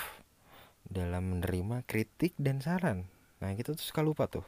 [0.87, 3.11] dalam menerima kritik dan saran.
[3.42, 4.46] Nah kita tuh suka lupa tuh.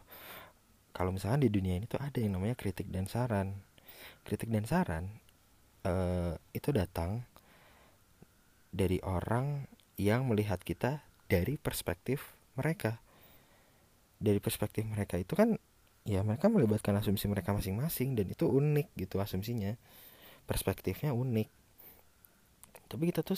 [0.95, 3.59] Kalau misalnya di dunia ini tuh ada yang namanya kritik dan saran.
[4.23, 5.11] Kritik dan saran
[5.83, 7.27] uh, itu datang
[8.71, 9.67] dari orang
[9.99, 13.03] yang melihat kita dari perspektif mereka.
[14.23, 15.59] Dari perspektif mereka itu kan
[16.07, 19.75] ya mereka melibatkan asumsi mereka masing-masing dan itu unik gitu asumsinya.
[20.47, 21.58] Perspektifnya unik
[22.89, 23.37] tapi kita tuh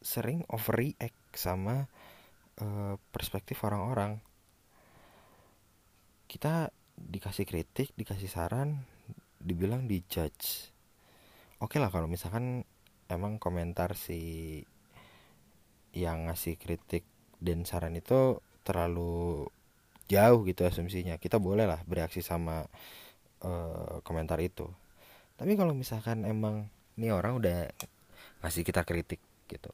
[0.00, 1.84] sering overreact sama
[2.64, 4.18] uh, perspektif orang-orang.
[6.24, 8.84] Kita dikasih kritik dikasih saran
[9.40, 10.72] dibilang dijudge.
[11.60, 12.64] Oke okay lah kalau misalkan
[13.08, 14.60] emang komentar si
[15.92, 17.04] yang ngasih kritik
[17.40, 19.48] dan saran itu terlalu
[20.06, 22.64] jauh gitu asumsinya kita boleh lah bereaksi sama
[23.44, 24.68] uh, komentar itu.
[25.36, 26.68] Tapi kalau misalkan emang
[27.00, 27.72] ini orang udah
[28.40, 29.72] ngasih kita kritik gitu.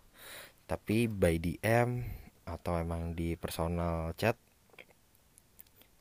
[0.66, 2.02] Tapi by DM
[2.46, 4.38] atau emang di personal chat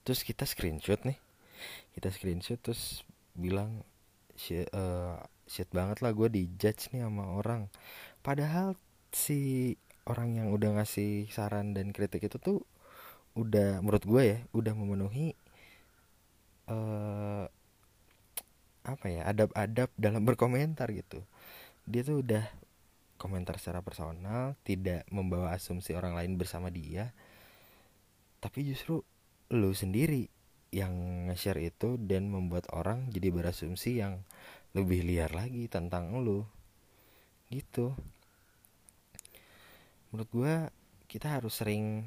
[0.05, 1.17] terus kita screenshot nih.
[1.97, 3.01] Kita screenshot terus
[3.33, 3.81] bilang
[4.37, 5.21] shit, uh,
[5.73, 7.69] banget lah gue dijudge nih sama orang.
[8.21, 8.77] Padahal
[9.13, 9.73] si
[10.05, 12.61] orang yang udah ngasih saran dan kritik itu tuh
[13.35, 15.35] udah menurut gue ya udah memenuhi
[16.71, 17.45] uh,
[18.85, 21.25] apa ya adab-adab dalam berkomentar gitu
[21.85, 22.45] dia tuh udah
[23.15, 27.13] komentar secara personal tidak membawa asumsi orang lain bersama dia.
[28.43, 29.01] Tapi justru
[29.53, 30.27] lu sendiri
[30.75, 30.91] yang
[31.31, 34.21] nge-share itu dan membuat orang jadi berasumsi yang
[34.75, 36.43] lebih liar lagi tentang lu.
[37.47, 37.95] Gitu.
[40.11, 40.53] Menurut gue
[41.07, 42.03] kita harus sering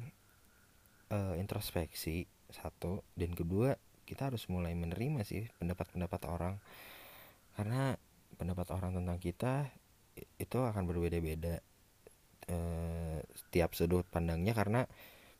[1.09, 3.01] uh, introspeksi satu.
[3.17, 3.75] Dan kedua
[4.05, 6.55] kita harus mulai menerima sih pendapat-pendapat orang.
[7.57, 7.98] Karena
[8.39, 9.67] pendapat orang tentang kita
[10.39, 11.59] itu akan berbeda-beda
[12.47, 14.87] uh, setiap sudut pandangnya karena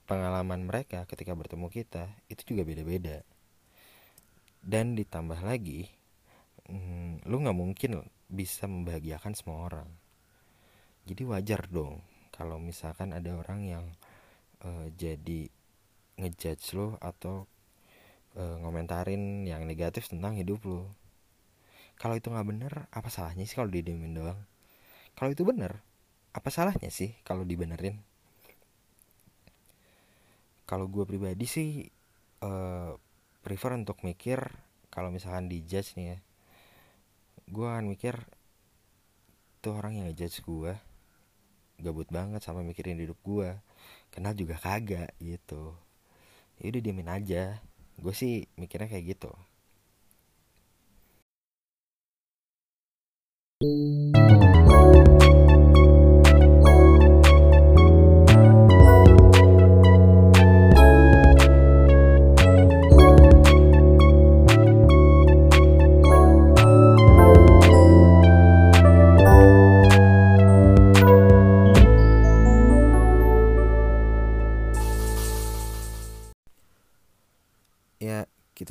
[0.03, 3.23] pengalaman mereka ketika bertemu kita itu juga beda-beda.
[4.59, 5.87] Dan ditambah lagi
[6.67, 9.89] hmm, lu nggak mungkin bisa membahagiakan semua orang.
[11.07, 12.03] Jadi wajar dong
[12.35, 13.85] kalau misalkan ada orang yang
[14.67, 15.47] uh, jadi
[16.19, 17.47] ngejudge lo atau
[18.35, 20.91] e, ngomentarin yang negatif tentang hidup lo
[21.99, 24.39] kalau itu nggak bener apa salahnya sih kalau didiemin doang?
[25.19, 25.83] Kalau itu bener
[26.31, 27.99] apa salahnya sih kalau dibenerin?
[30.63, 31.91] Kalau gue pribadi sih
[32.39, 32.51] e,
[33.43, 34.39] prefer untuk mikir
[34.87, 36.17] kalau misalkan dijudge nih ya.
[37.51, 38.15] Gue akan mikir
[39.59, 40.73] tuh orang yang ngejudge gue
[41.83, 43.59] gabut banget sama mikirin hidup gue
[44.15, 45.75] kenal juga kagak gitu.
[46.63, 47.59] Ya udah diemin aja.
[47.99, 49.35] Gue sih mikirnya kayak gitu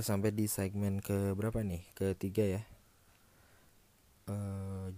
[0.09, 1.84] sampai di segmen ke berapa nih?
[1.93, 2.77] Ketiga ya.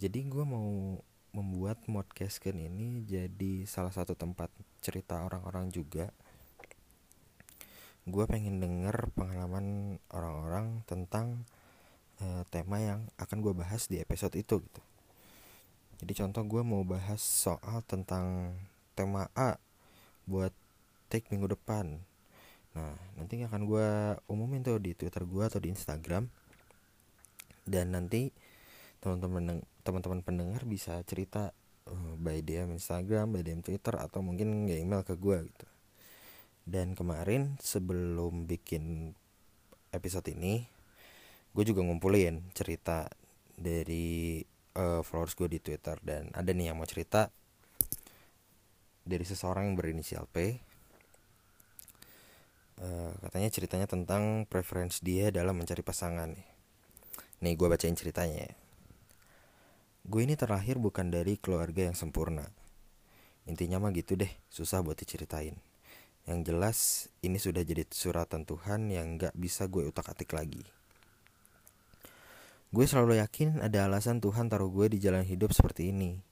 [0.01, 0.97] Jadi gue mau
[1.37, 4.49] membuat modcastkan ini jadi salah satu tempat
[4.81, 6.09] cerita orang-orang juga.
[8.09, 11.45] Gue pengen denger pengalaman orang-orang tentang
[12.25, 14.83] uh, tema yang akan gue bahas di episode itu gitu.
[16.01, 18.57] Jadi contoh gue mau bahas soal tentang
[18.97, 19.61] tema A
[20.25, 20.57] buat
[21.13, 22.01] take minggu depan.
[22.73, 23.89] Nah nanti akan gue
[24.33, 26.25] umumin tuh di twitter gue atau di instagram.
[27.69, 28.33] Dan nanti
[29.01, 31.57] teman-teman teman-teman pendengar bisa cerita
[31.89, 35.67] uh, by DM Instagram, by DM Twitter atau mungkin nggak email ke gue gitu.
[36.69, 39.17] Dan kemarin sebelum bikin
[39.91, 40.69] episode ini,
[41.51, 43.11] gue juga ngumpulin cerita
[43.57, 44.45] dari
[44.79, 47.33] uh, followers gue di Twitter dan ada nih yang mau cerita
[49.03, 50.63] dari seseorang yang berinisial P.
[52.81, 56.49] Uh, katanya ceritanya tentang preference dia dalam mencari pasangan nih.
[57.45, 58.55] Nih gue bacain ceritanya ya.
[60.07, 62.49] Gue ini terlahir bukan dari keluarga yang sempurna.
[63.45, 65.59] Intinya mah gitu deh, susah buat diceritain.
[66.29, 66.79] Yang jelas,
[67.25, 70.63] ini sudah jadi suratan Tuhan yang gak bisa gue utak-atik lagi.
[72.71, 76.23] Gue selalu yakin ada alasan Tuhan taruh gue di jalan hidup seperti ini.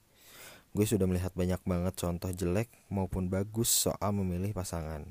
[0.71, 5.03] Gue sudah melihat banyak banget contoh jelek maupun bagus soal memilih pasangan.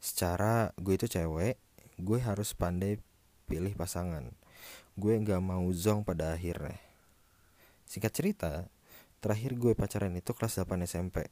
[0.00, 1.60] Secara gue itu cewek,
[2.00, 3.02] gue harus pandai
[3.50, 4.32] pilih pasangan.
[4.96, 6.91] Gue gak mau zong pada akhirnya.
[7.92, 8.52] Singkat cerita,
[9.20, 11.28] terakhir gue pacaran itu kelas 8 SMP.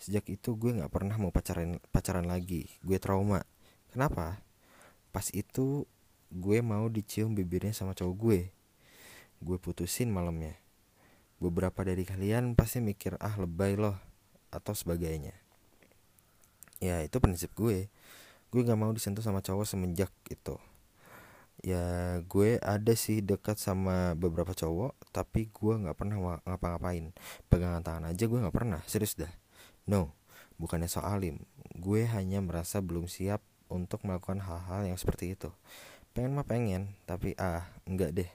[0.00, 2.64] Sejak itu gue gak pernah mau pacaran pacaran lagi.
[2.80, 3.44] Gue trauma.
[3.92, 4.40] Kenapa?
[5.12, 5.84] Pas itu
[6.32, 8.40] gue mau dicium bibirnya sama cowok gue.
[9.44, 10.56] Gue putusin malamnya.
[11.36, 14.00] Beberapa dari kalian pasti mikir ah lebay loh
[14.48, 15.36] atau sebagainya.
[16.80, 17.92] Ya itu prinsip gue.
[18.48, 20.56] Gue gak mau disentuh sama cowok semenjak itu
[21.62, 27.14] ya gue ada sih dekat sama beberapa cowok tapi gue nggak pernah ngapa-ngapain.
[27.46, 29.30] Pegangan tangan aja gue nggak pernah serius dah.
[29.86, 30.14] No
[30.60, 31.42] bukannya soalim
[31.74, 33.42] gue hanya merasa belum siap
[33.72, 35.50] untuk melakukan hal-hal yang seperti itu.
[36.12, 38.30] Pengen mah pengen tapi ah enggak deh.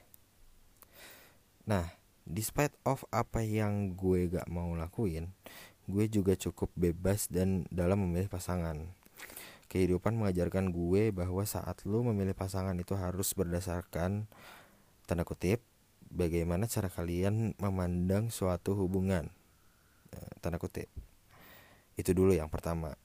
[1.68, 1.98] Nah
[2.28, 5.32] despite of apa yang gue gak mau lakuin
[5.88, 8.92] gue juga cukup bebas dan dalam memilih pasangan
[9.68, 14.24] kehidupan mengajarkan gue bahwa saat lu memilih pasangan itu harus berdasarkan
[15.04, 15.60] tanda kutip
[16.08, 19.28] bagaimana cara kalian memandang suatu hubungan.
[20.12, 20.88] Eh, tanda kutip.
[21.94, 22.96] Itu dulu yang pertama.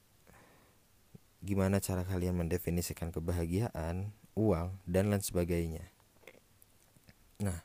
[1.43, 5.83] Gimana cara kalian mendefinisikan kebahagiaan uang dan lain sebagainya.
[7.43, 7.59] Nah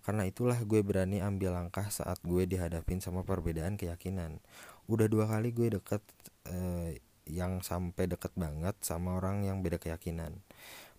[0.00, 4.40] karena itulah gue berani ambil langkah saat gue dihadapin sama perbedaan keyakinan.
[4.88, 6.00] Udah dua kali gue deket
[6.48, 10.42] eh, yang sampai deket banget sama orang yang beda keyakinan.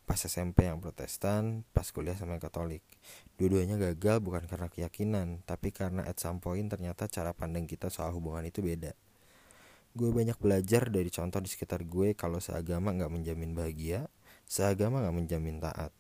[0.08, 2.84] Pas SMP yang protestan pas kuliah sama yang katolik.
[3.36, 8.12] Dua-duanya gagal bukan karena keyakinan tapi karena at some point ternyata cara pandang kita soal
[8.16, 8.96] hubungan itu beda.
[9.92, 14.08] Gue banyak belajar dari contoh di sekitar gue kalau seagama nggak menjamin bahagia
[14.52, 15.96] seagama nggak menjamin taat.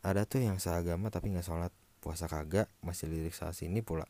[0.00, 4.08] Ada tuh yang seagama tapi nggak sholat puasa kagak masih lirik saat sini pula.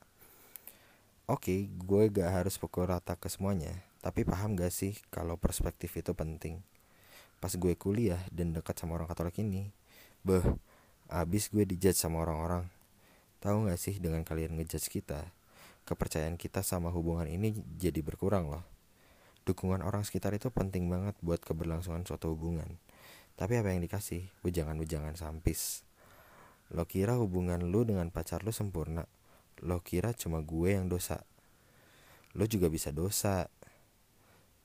[1.26, 6.16] Oke gue gak harus pukul rata ke semuanya tapi paham gak sih kalau perspektif itu
[6.16, 6.64] penting?
[7.36, 9.68] Pas gue kuliah dan dekat sama orang Katolik ini,
[10.24, 10.44] beh,
[11.12, 12.64] abis gue dijudge sama orang-orang.
[13.44, 15.28] Tahu gak sih dengan kalian ngejudge kita,
[15.84, 18.64] kepercayaan kita sama hubungan ini jadi berkurang loh.
[19.44, 22.76] Dukungan orang sekitar itu penting banget buat keberlangsungan suatu hubungan.
[23.40, 24.28] Tapi apa yang dikasih?
[24.44, 25.84] Bujangan-bujangan sampis.
[26.70, 29.08] Lo kira hubungan lu dengan pacar lu sempurna?
[29.64, 31.24] Lo kira cuma gue yang dosa?
[32.36, 33.48] Lo juga bisa dosa,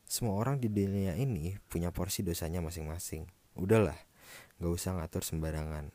[0.06, 3.26] semua orang di dunia ini punya porsi dosanya masing-masing.
[3.58, 3.98] Udahlah,
[4.62, 5.90] gak usah ngatur sembarangan.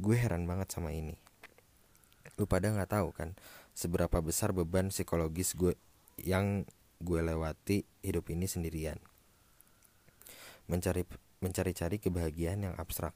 [0.00, 1.14] Gue heran banget sama ini.
[2.40, 3.36] Lu pada gak tahu kan
[3.76, 5.76] seberapa besar beban psikologis gue
[6.16, 6.64] yang
[7.04, 8.96] gue lewati hidup ini sendirian.
[10.70, 11.04] Mencari
[11.44, 13.12] mencari-cari kebahagiaan yang abstrak.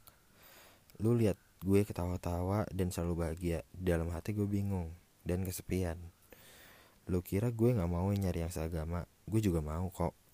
[1.00, 3.64] Lu lihat gue ketawa-tawa dan selalu bahagia.
[3.72, 4.92] Dalam hati gue bingung
[5.24, 5.96] dan kesepian.
[7.08, 9.08] Lu kira gue gak mau nyari yang seagama?
[9.24, 10.25] Gue juga mau kok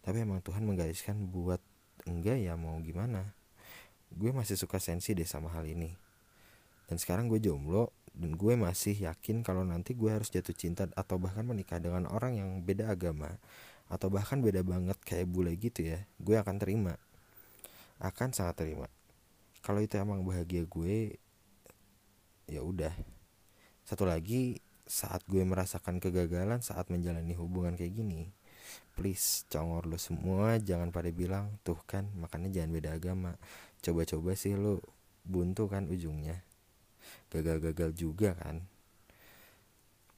[0.00, 1.60] tapi emang Tuhan menggariskan buat
[2.08, 3.36] enggak ya mau gimana.
[4.10, 5.92] Gue masih suka sensi deh sama hal ini.
[6.88, 11.20] Dan sekarang gue jomblo dan gue masih yakin kalau nanti gue harus jatuh cinta atau
[11.22, 13.38] bahkan menikah dengan orang yang beda agama
[13.86, 16.98] atau bahkan beda banget kayak bule gitu ya gue akan terima.
[18.00, 18.88] Akan sangat terima.
[19.60, 21.20] Kalau itu emang bahagia gue
[22.50, 22.96] ya udah.
[23.84, 24.58] Satu lagi
[24.90, 28.34] saat gue merasakan kegagalan saat menjalani hubungan kayak gini
[28.94, 30.60] please congor lu semua.
[30.60, 33.32] Jangan pada bilang tuh kan makanya jangan beda agama.
[33.80, 34.80] Coba-coba sih lu
[35.24, 36.44] buntu kan ujungnya.
[37.32, 38.66] Gagal-gagal juga kan.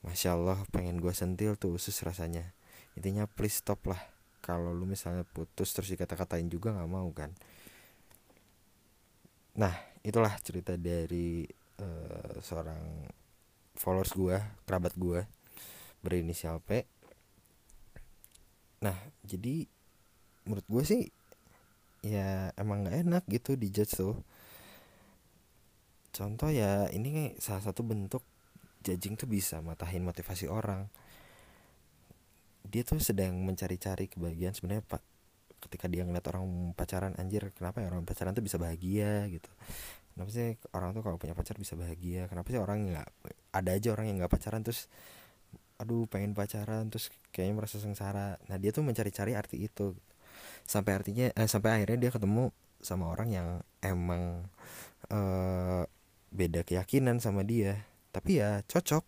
[0.02, 2.50] Masya Allah pengen gue sentil tuh usus rasanya.
[2.98, 4.02] Intinya please stop lah.
[4.42, 7.30] Kalau lu misalnya putus terus dikata-katain juga gak mau kan.
[9.54, 11.46] Nah itulah cerita dari
[11.78, 13.06] uh, seorang
[13.78, 14.36] followers gue,
[14.66, 15.22] kerabat gue
[16.02, 16.82] Berinisial P
[18.82, 19.64] Nah jadi
[20.42, 21.02] menurut gue sih
[22.02, 24.18] Ya emang gak enak gitu di judge tuh.
[26.10, 28.26] Contoh ya ini salah satu bentuk
[28.82, 30.90] judging tuh bisa matahin motivasi orang.
[32.66, 35.02] Dia tuh sedang mencari-cari kebahagiaan sebenarnya pak
[35.62, 39.30] ketika dia ngeliat orang pacaran anjir kenapa ya orang pacaran tuh bisa bahagia?
[39.30, 39.46] gitu.
[40.12, 42.26] Kenapa sih orang tuh kalau punya pacar bisa bahagia?
[42.26, 43.08] Kenapa sih orang nggak
[43.54, 44.90] ada aja orang yang nggak pacaran terus
[45.82, 48.38] aduh pengen pacaran terus kayaknya merasa sengsara.
[48.46, 49.98] Nah dia tuh mencari-cari arti itu.
[50.62, 53.48] Sampai artinya eh, sampai akhirnya dia ketemu sama orang yang
[53.82, 54.46] emang
[55.10, 55.82] uh,
[56.30, 57.82] beda keyakinan sama dia.
[58.14, 59.02] Tapi ya cocok.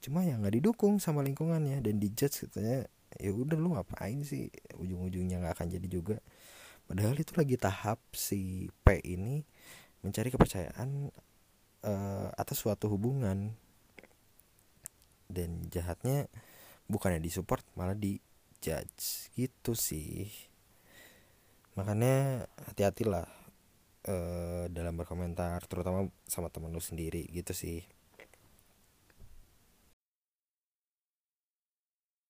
[0.00, 2.88] Cuma ya nggak didukung sama lingkungannya dan dijudge katanya
[3.20, 4.48] ya udah lu ngapain sih?
[4.80, 6.16] Ujung-ujungnya nggak akan jadi juga.
[6.88, 9.44] Padahal itu lagi tahap si P ini
[10.02, 11.12] mencari kepercayaan
[11.86, 13.54] uh, atas suatu hubungan
[15.32, 16.28] dan jahatnya
[16.86, 18.20] bukannya disupport malah di
[18.60, 20.28] judge gitu sih.
[21.74, 23.26] Makanya hati-hatilah
[24.06, 27.24] uh, dalam berkomentar terutama sama temen lu sendiri.
[27.32, 27.80] Gitu sih.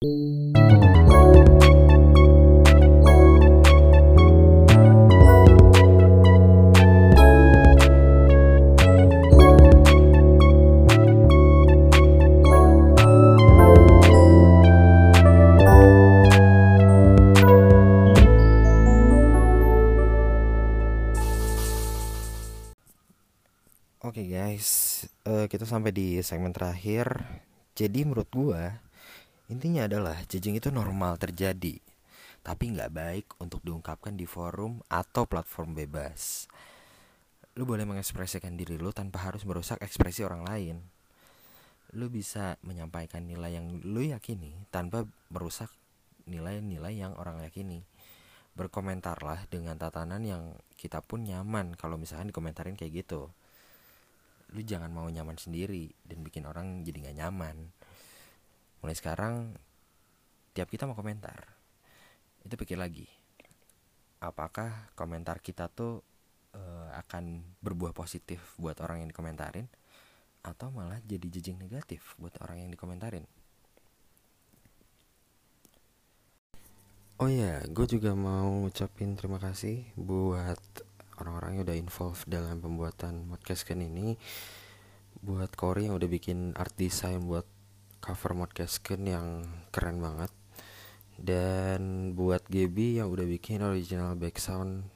[0.03, 0.72] Oke
[25.83, 27.27] sampai di segmen terakhir.
[27.75, 28.79] Jadi menurut gua
[29.53, 31.77] Intinya adalah judging itu normal terjadi,
[32.41, 36.49] tapi nggak baik untuk diungkapkan di forum atau platform bebas.
[37.61, 40.81] Lu boleh mengekspresikan diri lu tanpa harus merusak ekspresi orang lain.
[41.93, 45.69] Lu bisa menyampaikan nilai yang lu yakini tanpa merusak
[46.25, 47.85] nilai-nilai yang orang yakini.
[48.57, 53.29] Berkomentarlah dengan tatanan yang kita pun nyaman kalau misalkan dikomentarin kayak gitu.
[54.53, 57.57] Lu jangan mau nyaman sendiri dan bikin orang jadi gak nyaman.
[58.85, 59.35] Mulai sekarang
[60.53, 61.49] tiap kita mau komentar.
[62.45, 63.09] Itu pikir lagi.
[64.23, 66.05] Apakah komentar kita tuh
[66.55, 69.67] uh, akan berbuah positif buat orang yang dikomentarin
[70.43, 73.27] atau malah jadi jejing negatif buat orang yang dikomentarin?
[77.23, 80.59] Oh ya, gue juga mau ucapin terima kasih buat
[81.21, 84.17] orang-orang yang udah involved dalam pembuatan podcast kan ini.
[85.23, 87.45] Buat Cory yang udah bikin art design buat
[88.01, 89.27] cover Modcastken yang
[89.75, 90.33] keren banget.
[91.19, 94.89] Dan buat Gaby yang udah bikin original background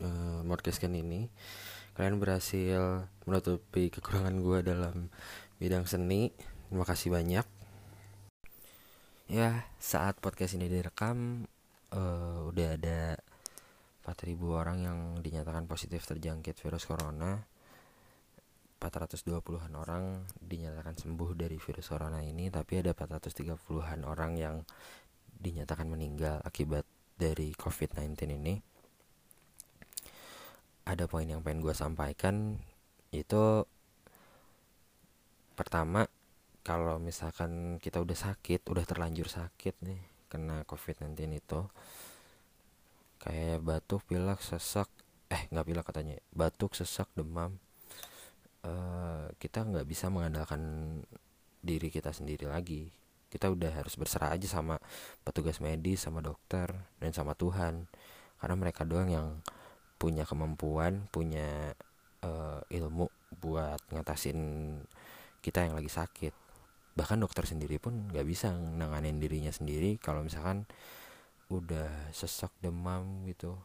[0.00, 1.28] uh, Modcastken ini
[1.94, 4.96] kalian berhasil menutupi kekurangan gue dalam
[5.62, 6.34] bidang seni.
[6.66, 7.46] Terima kasih banyak.
[9.30, 11.46] Ya saat podcast ini direkam
[11.94, 13.16] uh, udah ada
[14.04, 17.40] 4000 orang yang dinyatakan positif terjangkit virus corona.
[18.84, 24.60] 420-an orang dinyatakan sembuh dari virus corona ini tapi ada 430-an orang yang
[25.40, 26.84] dinyatakan meninggal akibat
[27.16, 28.60] dari COVID-19 ini.
[30.84, 32.60] Ada poin yang pengen gue sampaikan
[33.08, 33.64] itu
[35.56, 36.04] pertama
[36.60, 41.60] kalau misalkan kita udah sakit udah terlanjur sakit nih kena COVID-19 itu
[43.24, 44.92] kayak batuk pilek sesak.
[45.32, 46.16] Eh nggak pilek katanya.
[46.28, 47.56] Batuk sesak demam.
[48.64, 50.60] Uh, kita nggak bisa mengandalkan
[51.64, 52.92] diri kita sendiri lagi.
[53.32, 54.78] Kita udah harus berserah aja sama
[55.24, 56.68] petugas medis sama dokter
[57.00, 57.88] dan sama Tuhan.
[58.38, 59.40] Karena mereka doang yang
[59.96, 61.72] punya kemampuan punya
[62.20, 63.08] uh, ilmu
[63.40, 64.38] buat ngatasin
[65.40, 66.34] kita yang lagi sakit.
[66.94, 69.96] Bahkan dokter sendiri pun nggak bisa nanganin dirinya sendiri.
[69.98, 70.68] Kalau misalkan
[71.52, 73.56] udah sesak demam gitu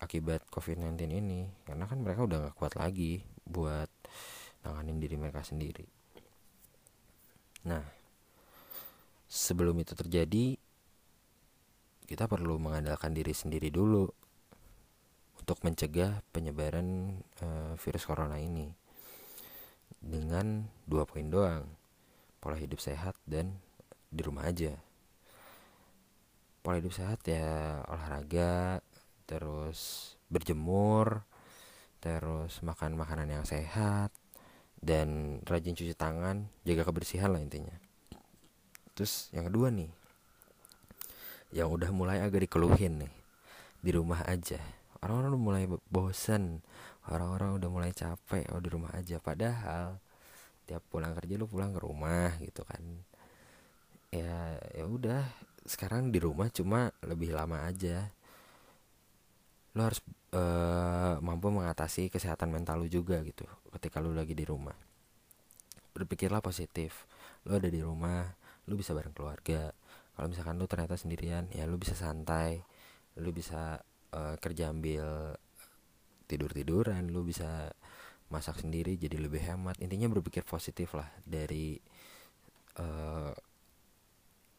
[0.00, 3.88] akibat COVID-19 ini karena kan mereka udah gak kuat lagi buat
[4.66, 5.86] nanganin diri mereka sendiri.
[7.66, 7.82] Nah,
[9.26, 10.58] sebelum itu terjadi,
[12.06, 14.06] kita perlu mengandalkan diri sendiri dulu
[15.38, 18.70] untuk mencegah penyebaran uh, virus corona ini
[20.02, 21.66] dengan dua poin doang,
[22.38, 23.58] pola hidup sehat dan
[24.10, 24.78] di rumah aja.
[26.66, 28.82] Pola hidup sehat ya olahraga,
[29.22, 31.22] terus berjemur,
[32.02, 34.10] terus makan makanan yang sehat
[34.82, 37.70] dan rajin cuci tangan jaga kebersihan lah intinya.
[38.98, 39.94] Terus yang kedua nih
[41.54, 43.14] yang udah mulai agak dikeluhin nih
[43.78, 44.58] di rumah aja.
[45.06, 46.66] Orang-orang udah mulai bosan
[47.06, 49.22] orang-orang udah mulai capek oh di rumah aja.
[49.22, 50.02] Padahal
[50.66, 52.82] tiap pulang kerja lu pulang ke rumah gitu kan.
[54.10, 58.10] Ya ya udah sekarang di rumah cuma lebih lama aja.
[59.76, 60.00] Lu harus
[60.32, 63.44] uh, mampu mengatasi kesehatan mental lu juga gitu
[63.76, 64.74] ketika lu lagi di rumah.
[65.92, 67.04] Berpikirlah positif.
[67.44, 68.24] Lu ada di rumah
[68.66, 69.74] lu bisa bareng keluarga.
[70.16, 72.64] Kalau misalkan lu ternyata sendirian ya lu bisa santai
[73.20, 73.80] lu bisa
[74.16, 75.36] uh, kerja ambil
[76.28, 77.72] tidur tiduran lu bisa
[78.32, 79.76] masak sendiri jadi lebih hemat.
[79.78, 81.78] Intinya berpikir positif lah dari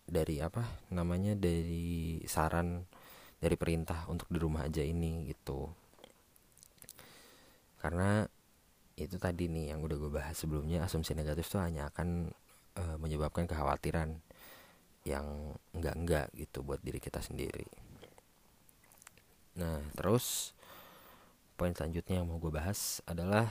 [0.08, 0.64] dari apa
[0.96, 2.88] namanya dari saran
[3.38, 5.68] dari perintah untuk di rumah aja ini gitu.
[7.78, 8.26] Karena
[8.98, 12.34] itu tadi nih yang udah gue bahas sebelumnya asumsi negatif tuh hanya akan
[12.80, 14.18] uh, menyebabkan kekhawatiran
[15.06, 17.70] yang enggak-enggak gitu buat diri kita sendiri.
[19.60, 20.58] Nah terus
[21.60, 23.50] poin selanjutnya yang mau gue bahas adalah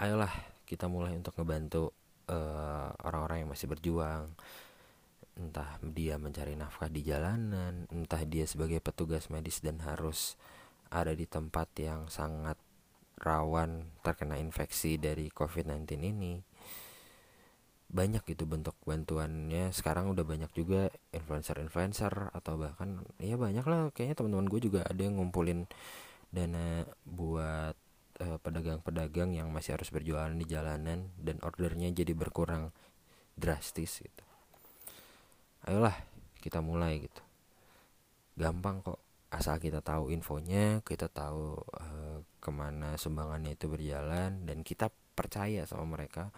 [0.00, 0.32] ayolah
[0.66, 1.94] kita mulai untuk ngebantu
[2.30, 4.30] uh, orang-orang yang masih berjuang.
[5.34, 10.38] Entah dia mencari nafkah di jalanan entah dia sebagai petugas medis dan harus
[10.90, 12.58] ada di tempat yang sangat
[13.20, 16.34] rawan terkena infeksi dari COVID-19 ini.
[17.90, 19.74] Banyak gitu bentuk bantuannya.
[19.74, 25.00] Sekarang udah banyak juga influencer-influencer atau bahkan ya banyak lah kayaknya teman-teman gue juga ada
[25.02, 25.66] yang ngumpulin
[26.30, 27.74] dana buat
[28.40, 32.68] pedagang-pedagang yang masih harus berjualan di jalanan dan ordernya jadi berkurang
[33.40, 34.24] drastis gitu.
[35.64, 35.96] Ayolah
[36.40, 37.22] kita mulai gitu.
[38.36, 39.00] Gampang kok.
[39.30, 45.62] Asal kita tahu infonya kita tahu uh, ke mana sumbangannya itu berjalan dan kita percaya
[45.70, 46.34] sama mereka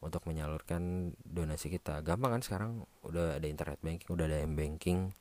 [0.00, 2.00] untuk menyalurkan donasi kita.
[2.00, 2.70] Gampang kan sekarang?
[3.04, 5.12] Udah ada internet banking udah ada m banking.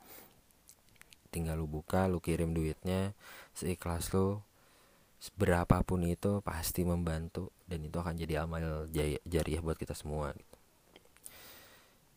[1.30, 3.14] Tinggal lu buka lu kirim duitnya
[3.52, 4.40] seikhlas lu
[5.36, 8.88] berapapun itu pasti membantu dan itu akan jadi amal
[9.28, 10.56] jariah buat kita semua gitu.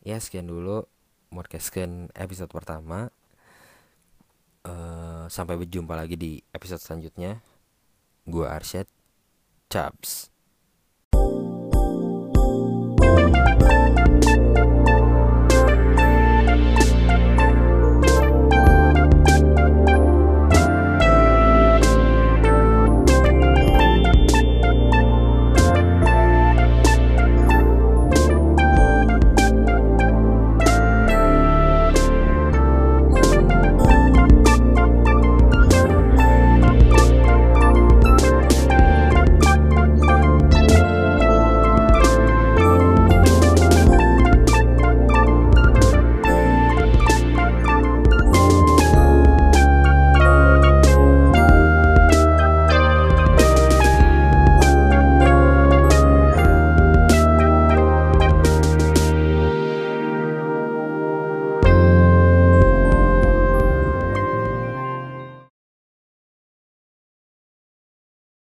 [0.07, 0.87] ya sekian dulu
[1.33, 3.09] podcastkan episode pertama.
[4.63, 7.43] Uh, sampai berjumpa lagi di episode selanjutnya.
[8.23, 8.87] Gua Arsyad
[9.67, 10.32] Chaps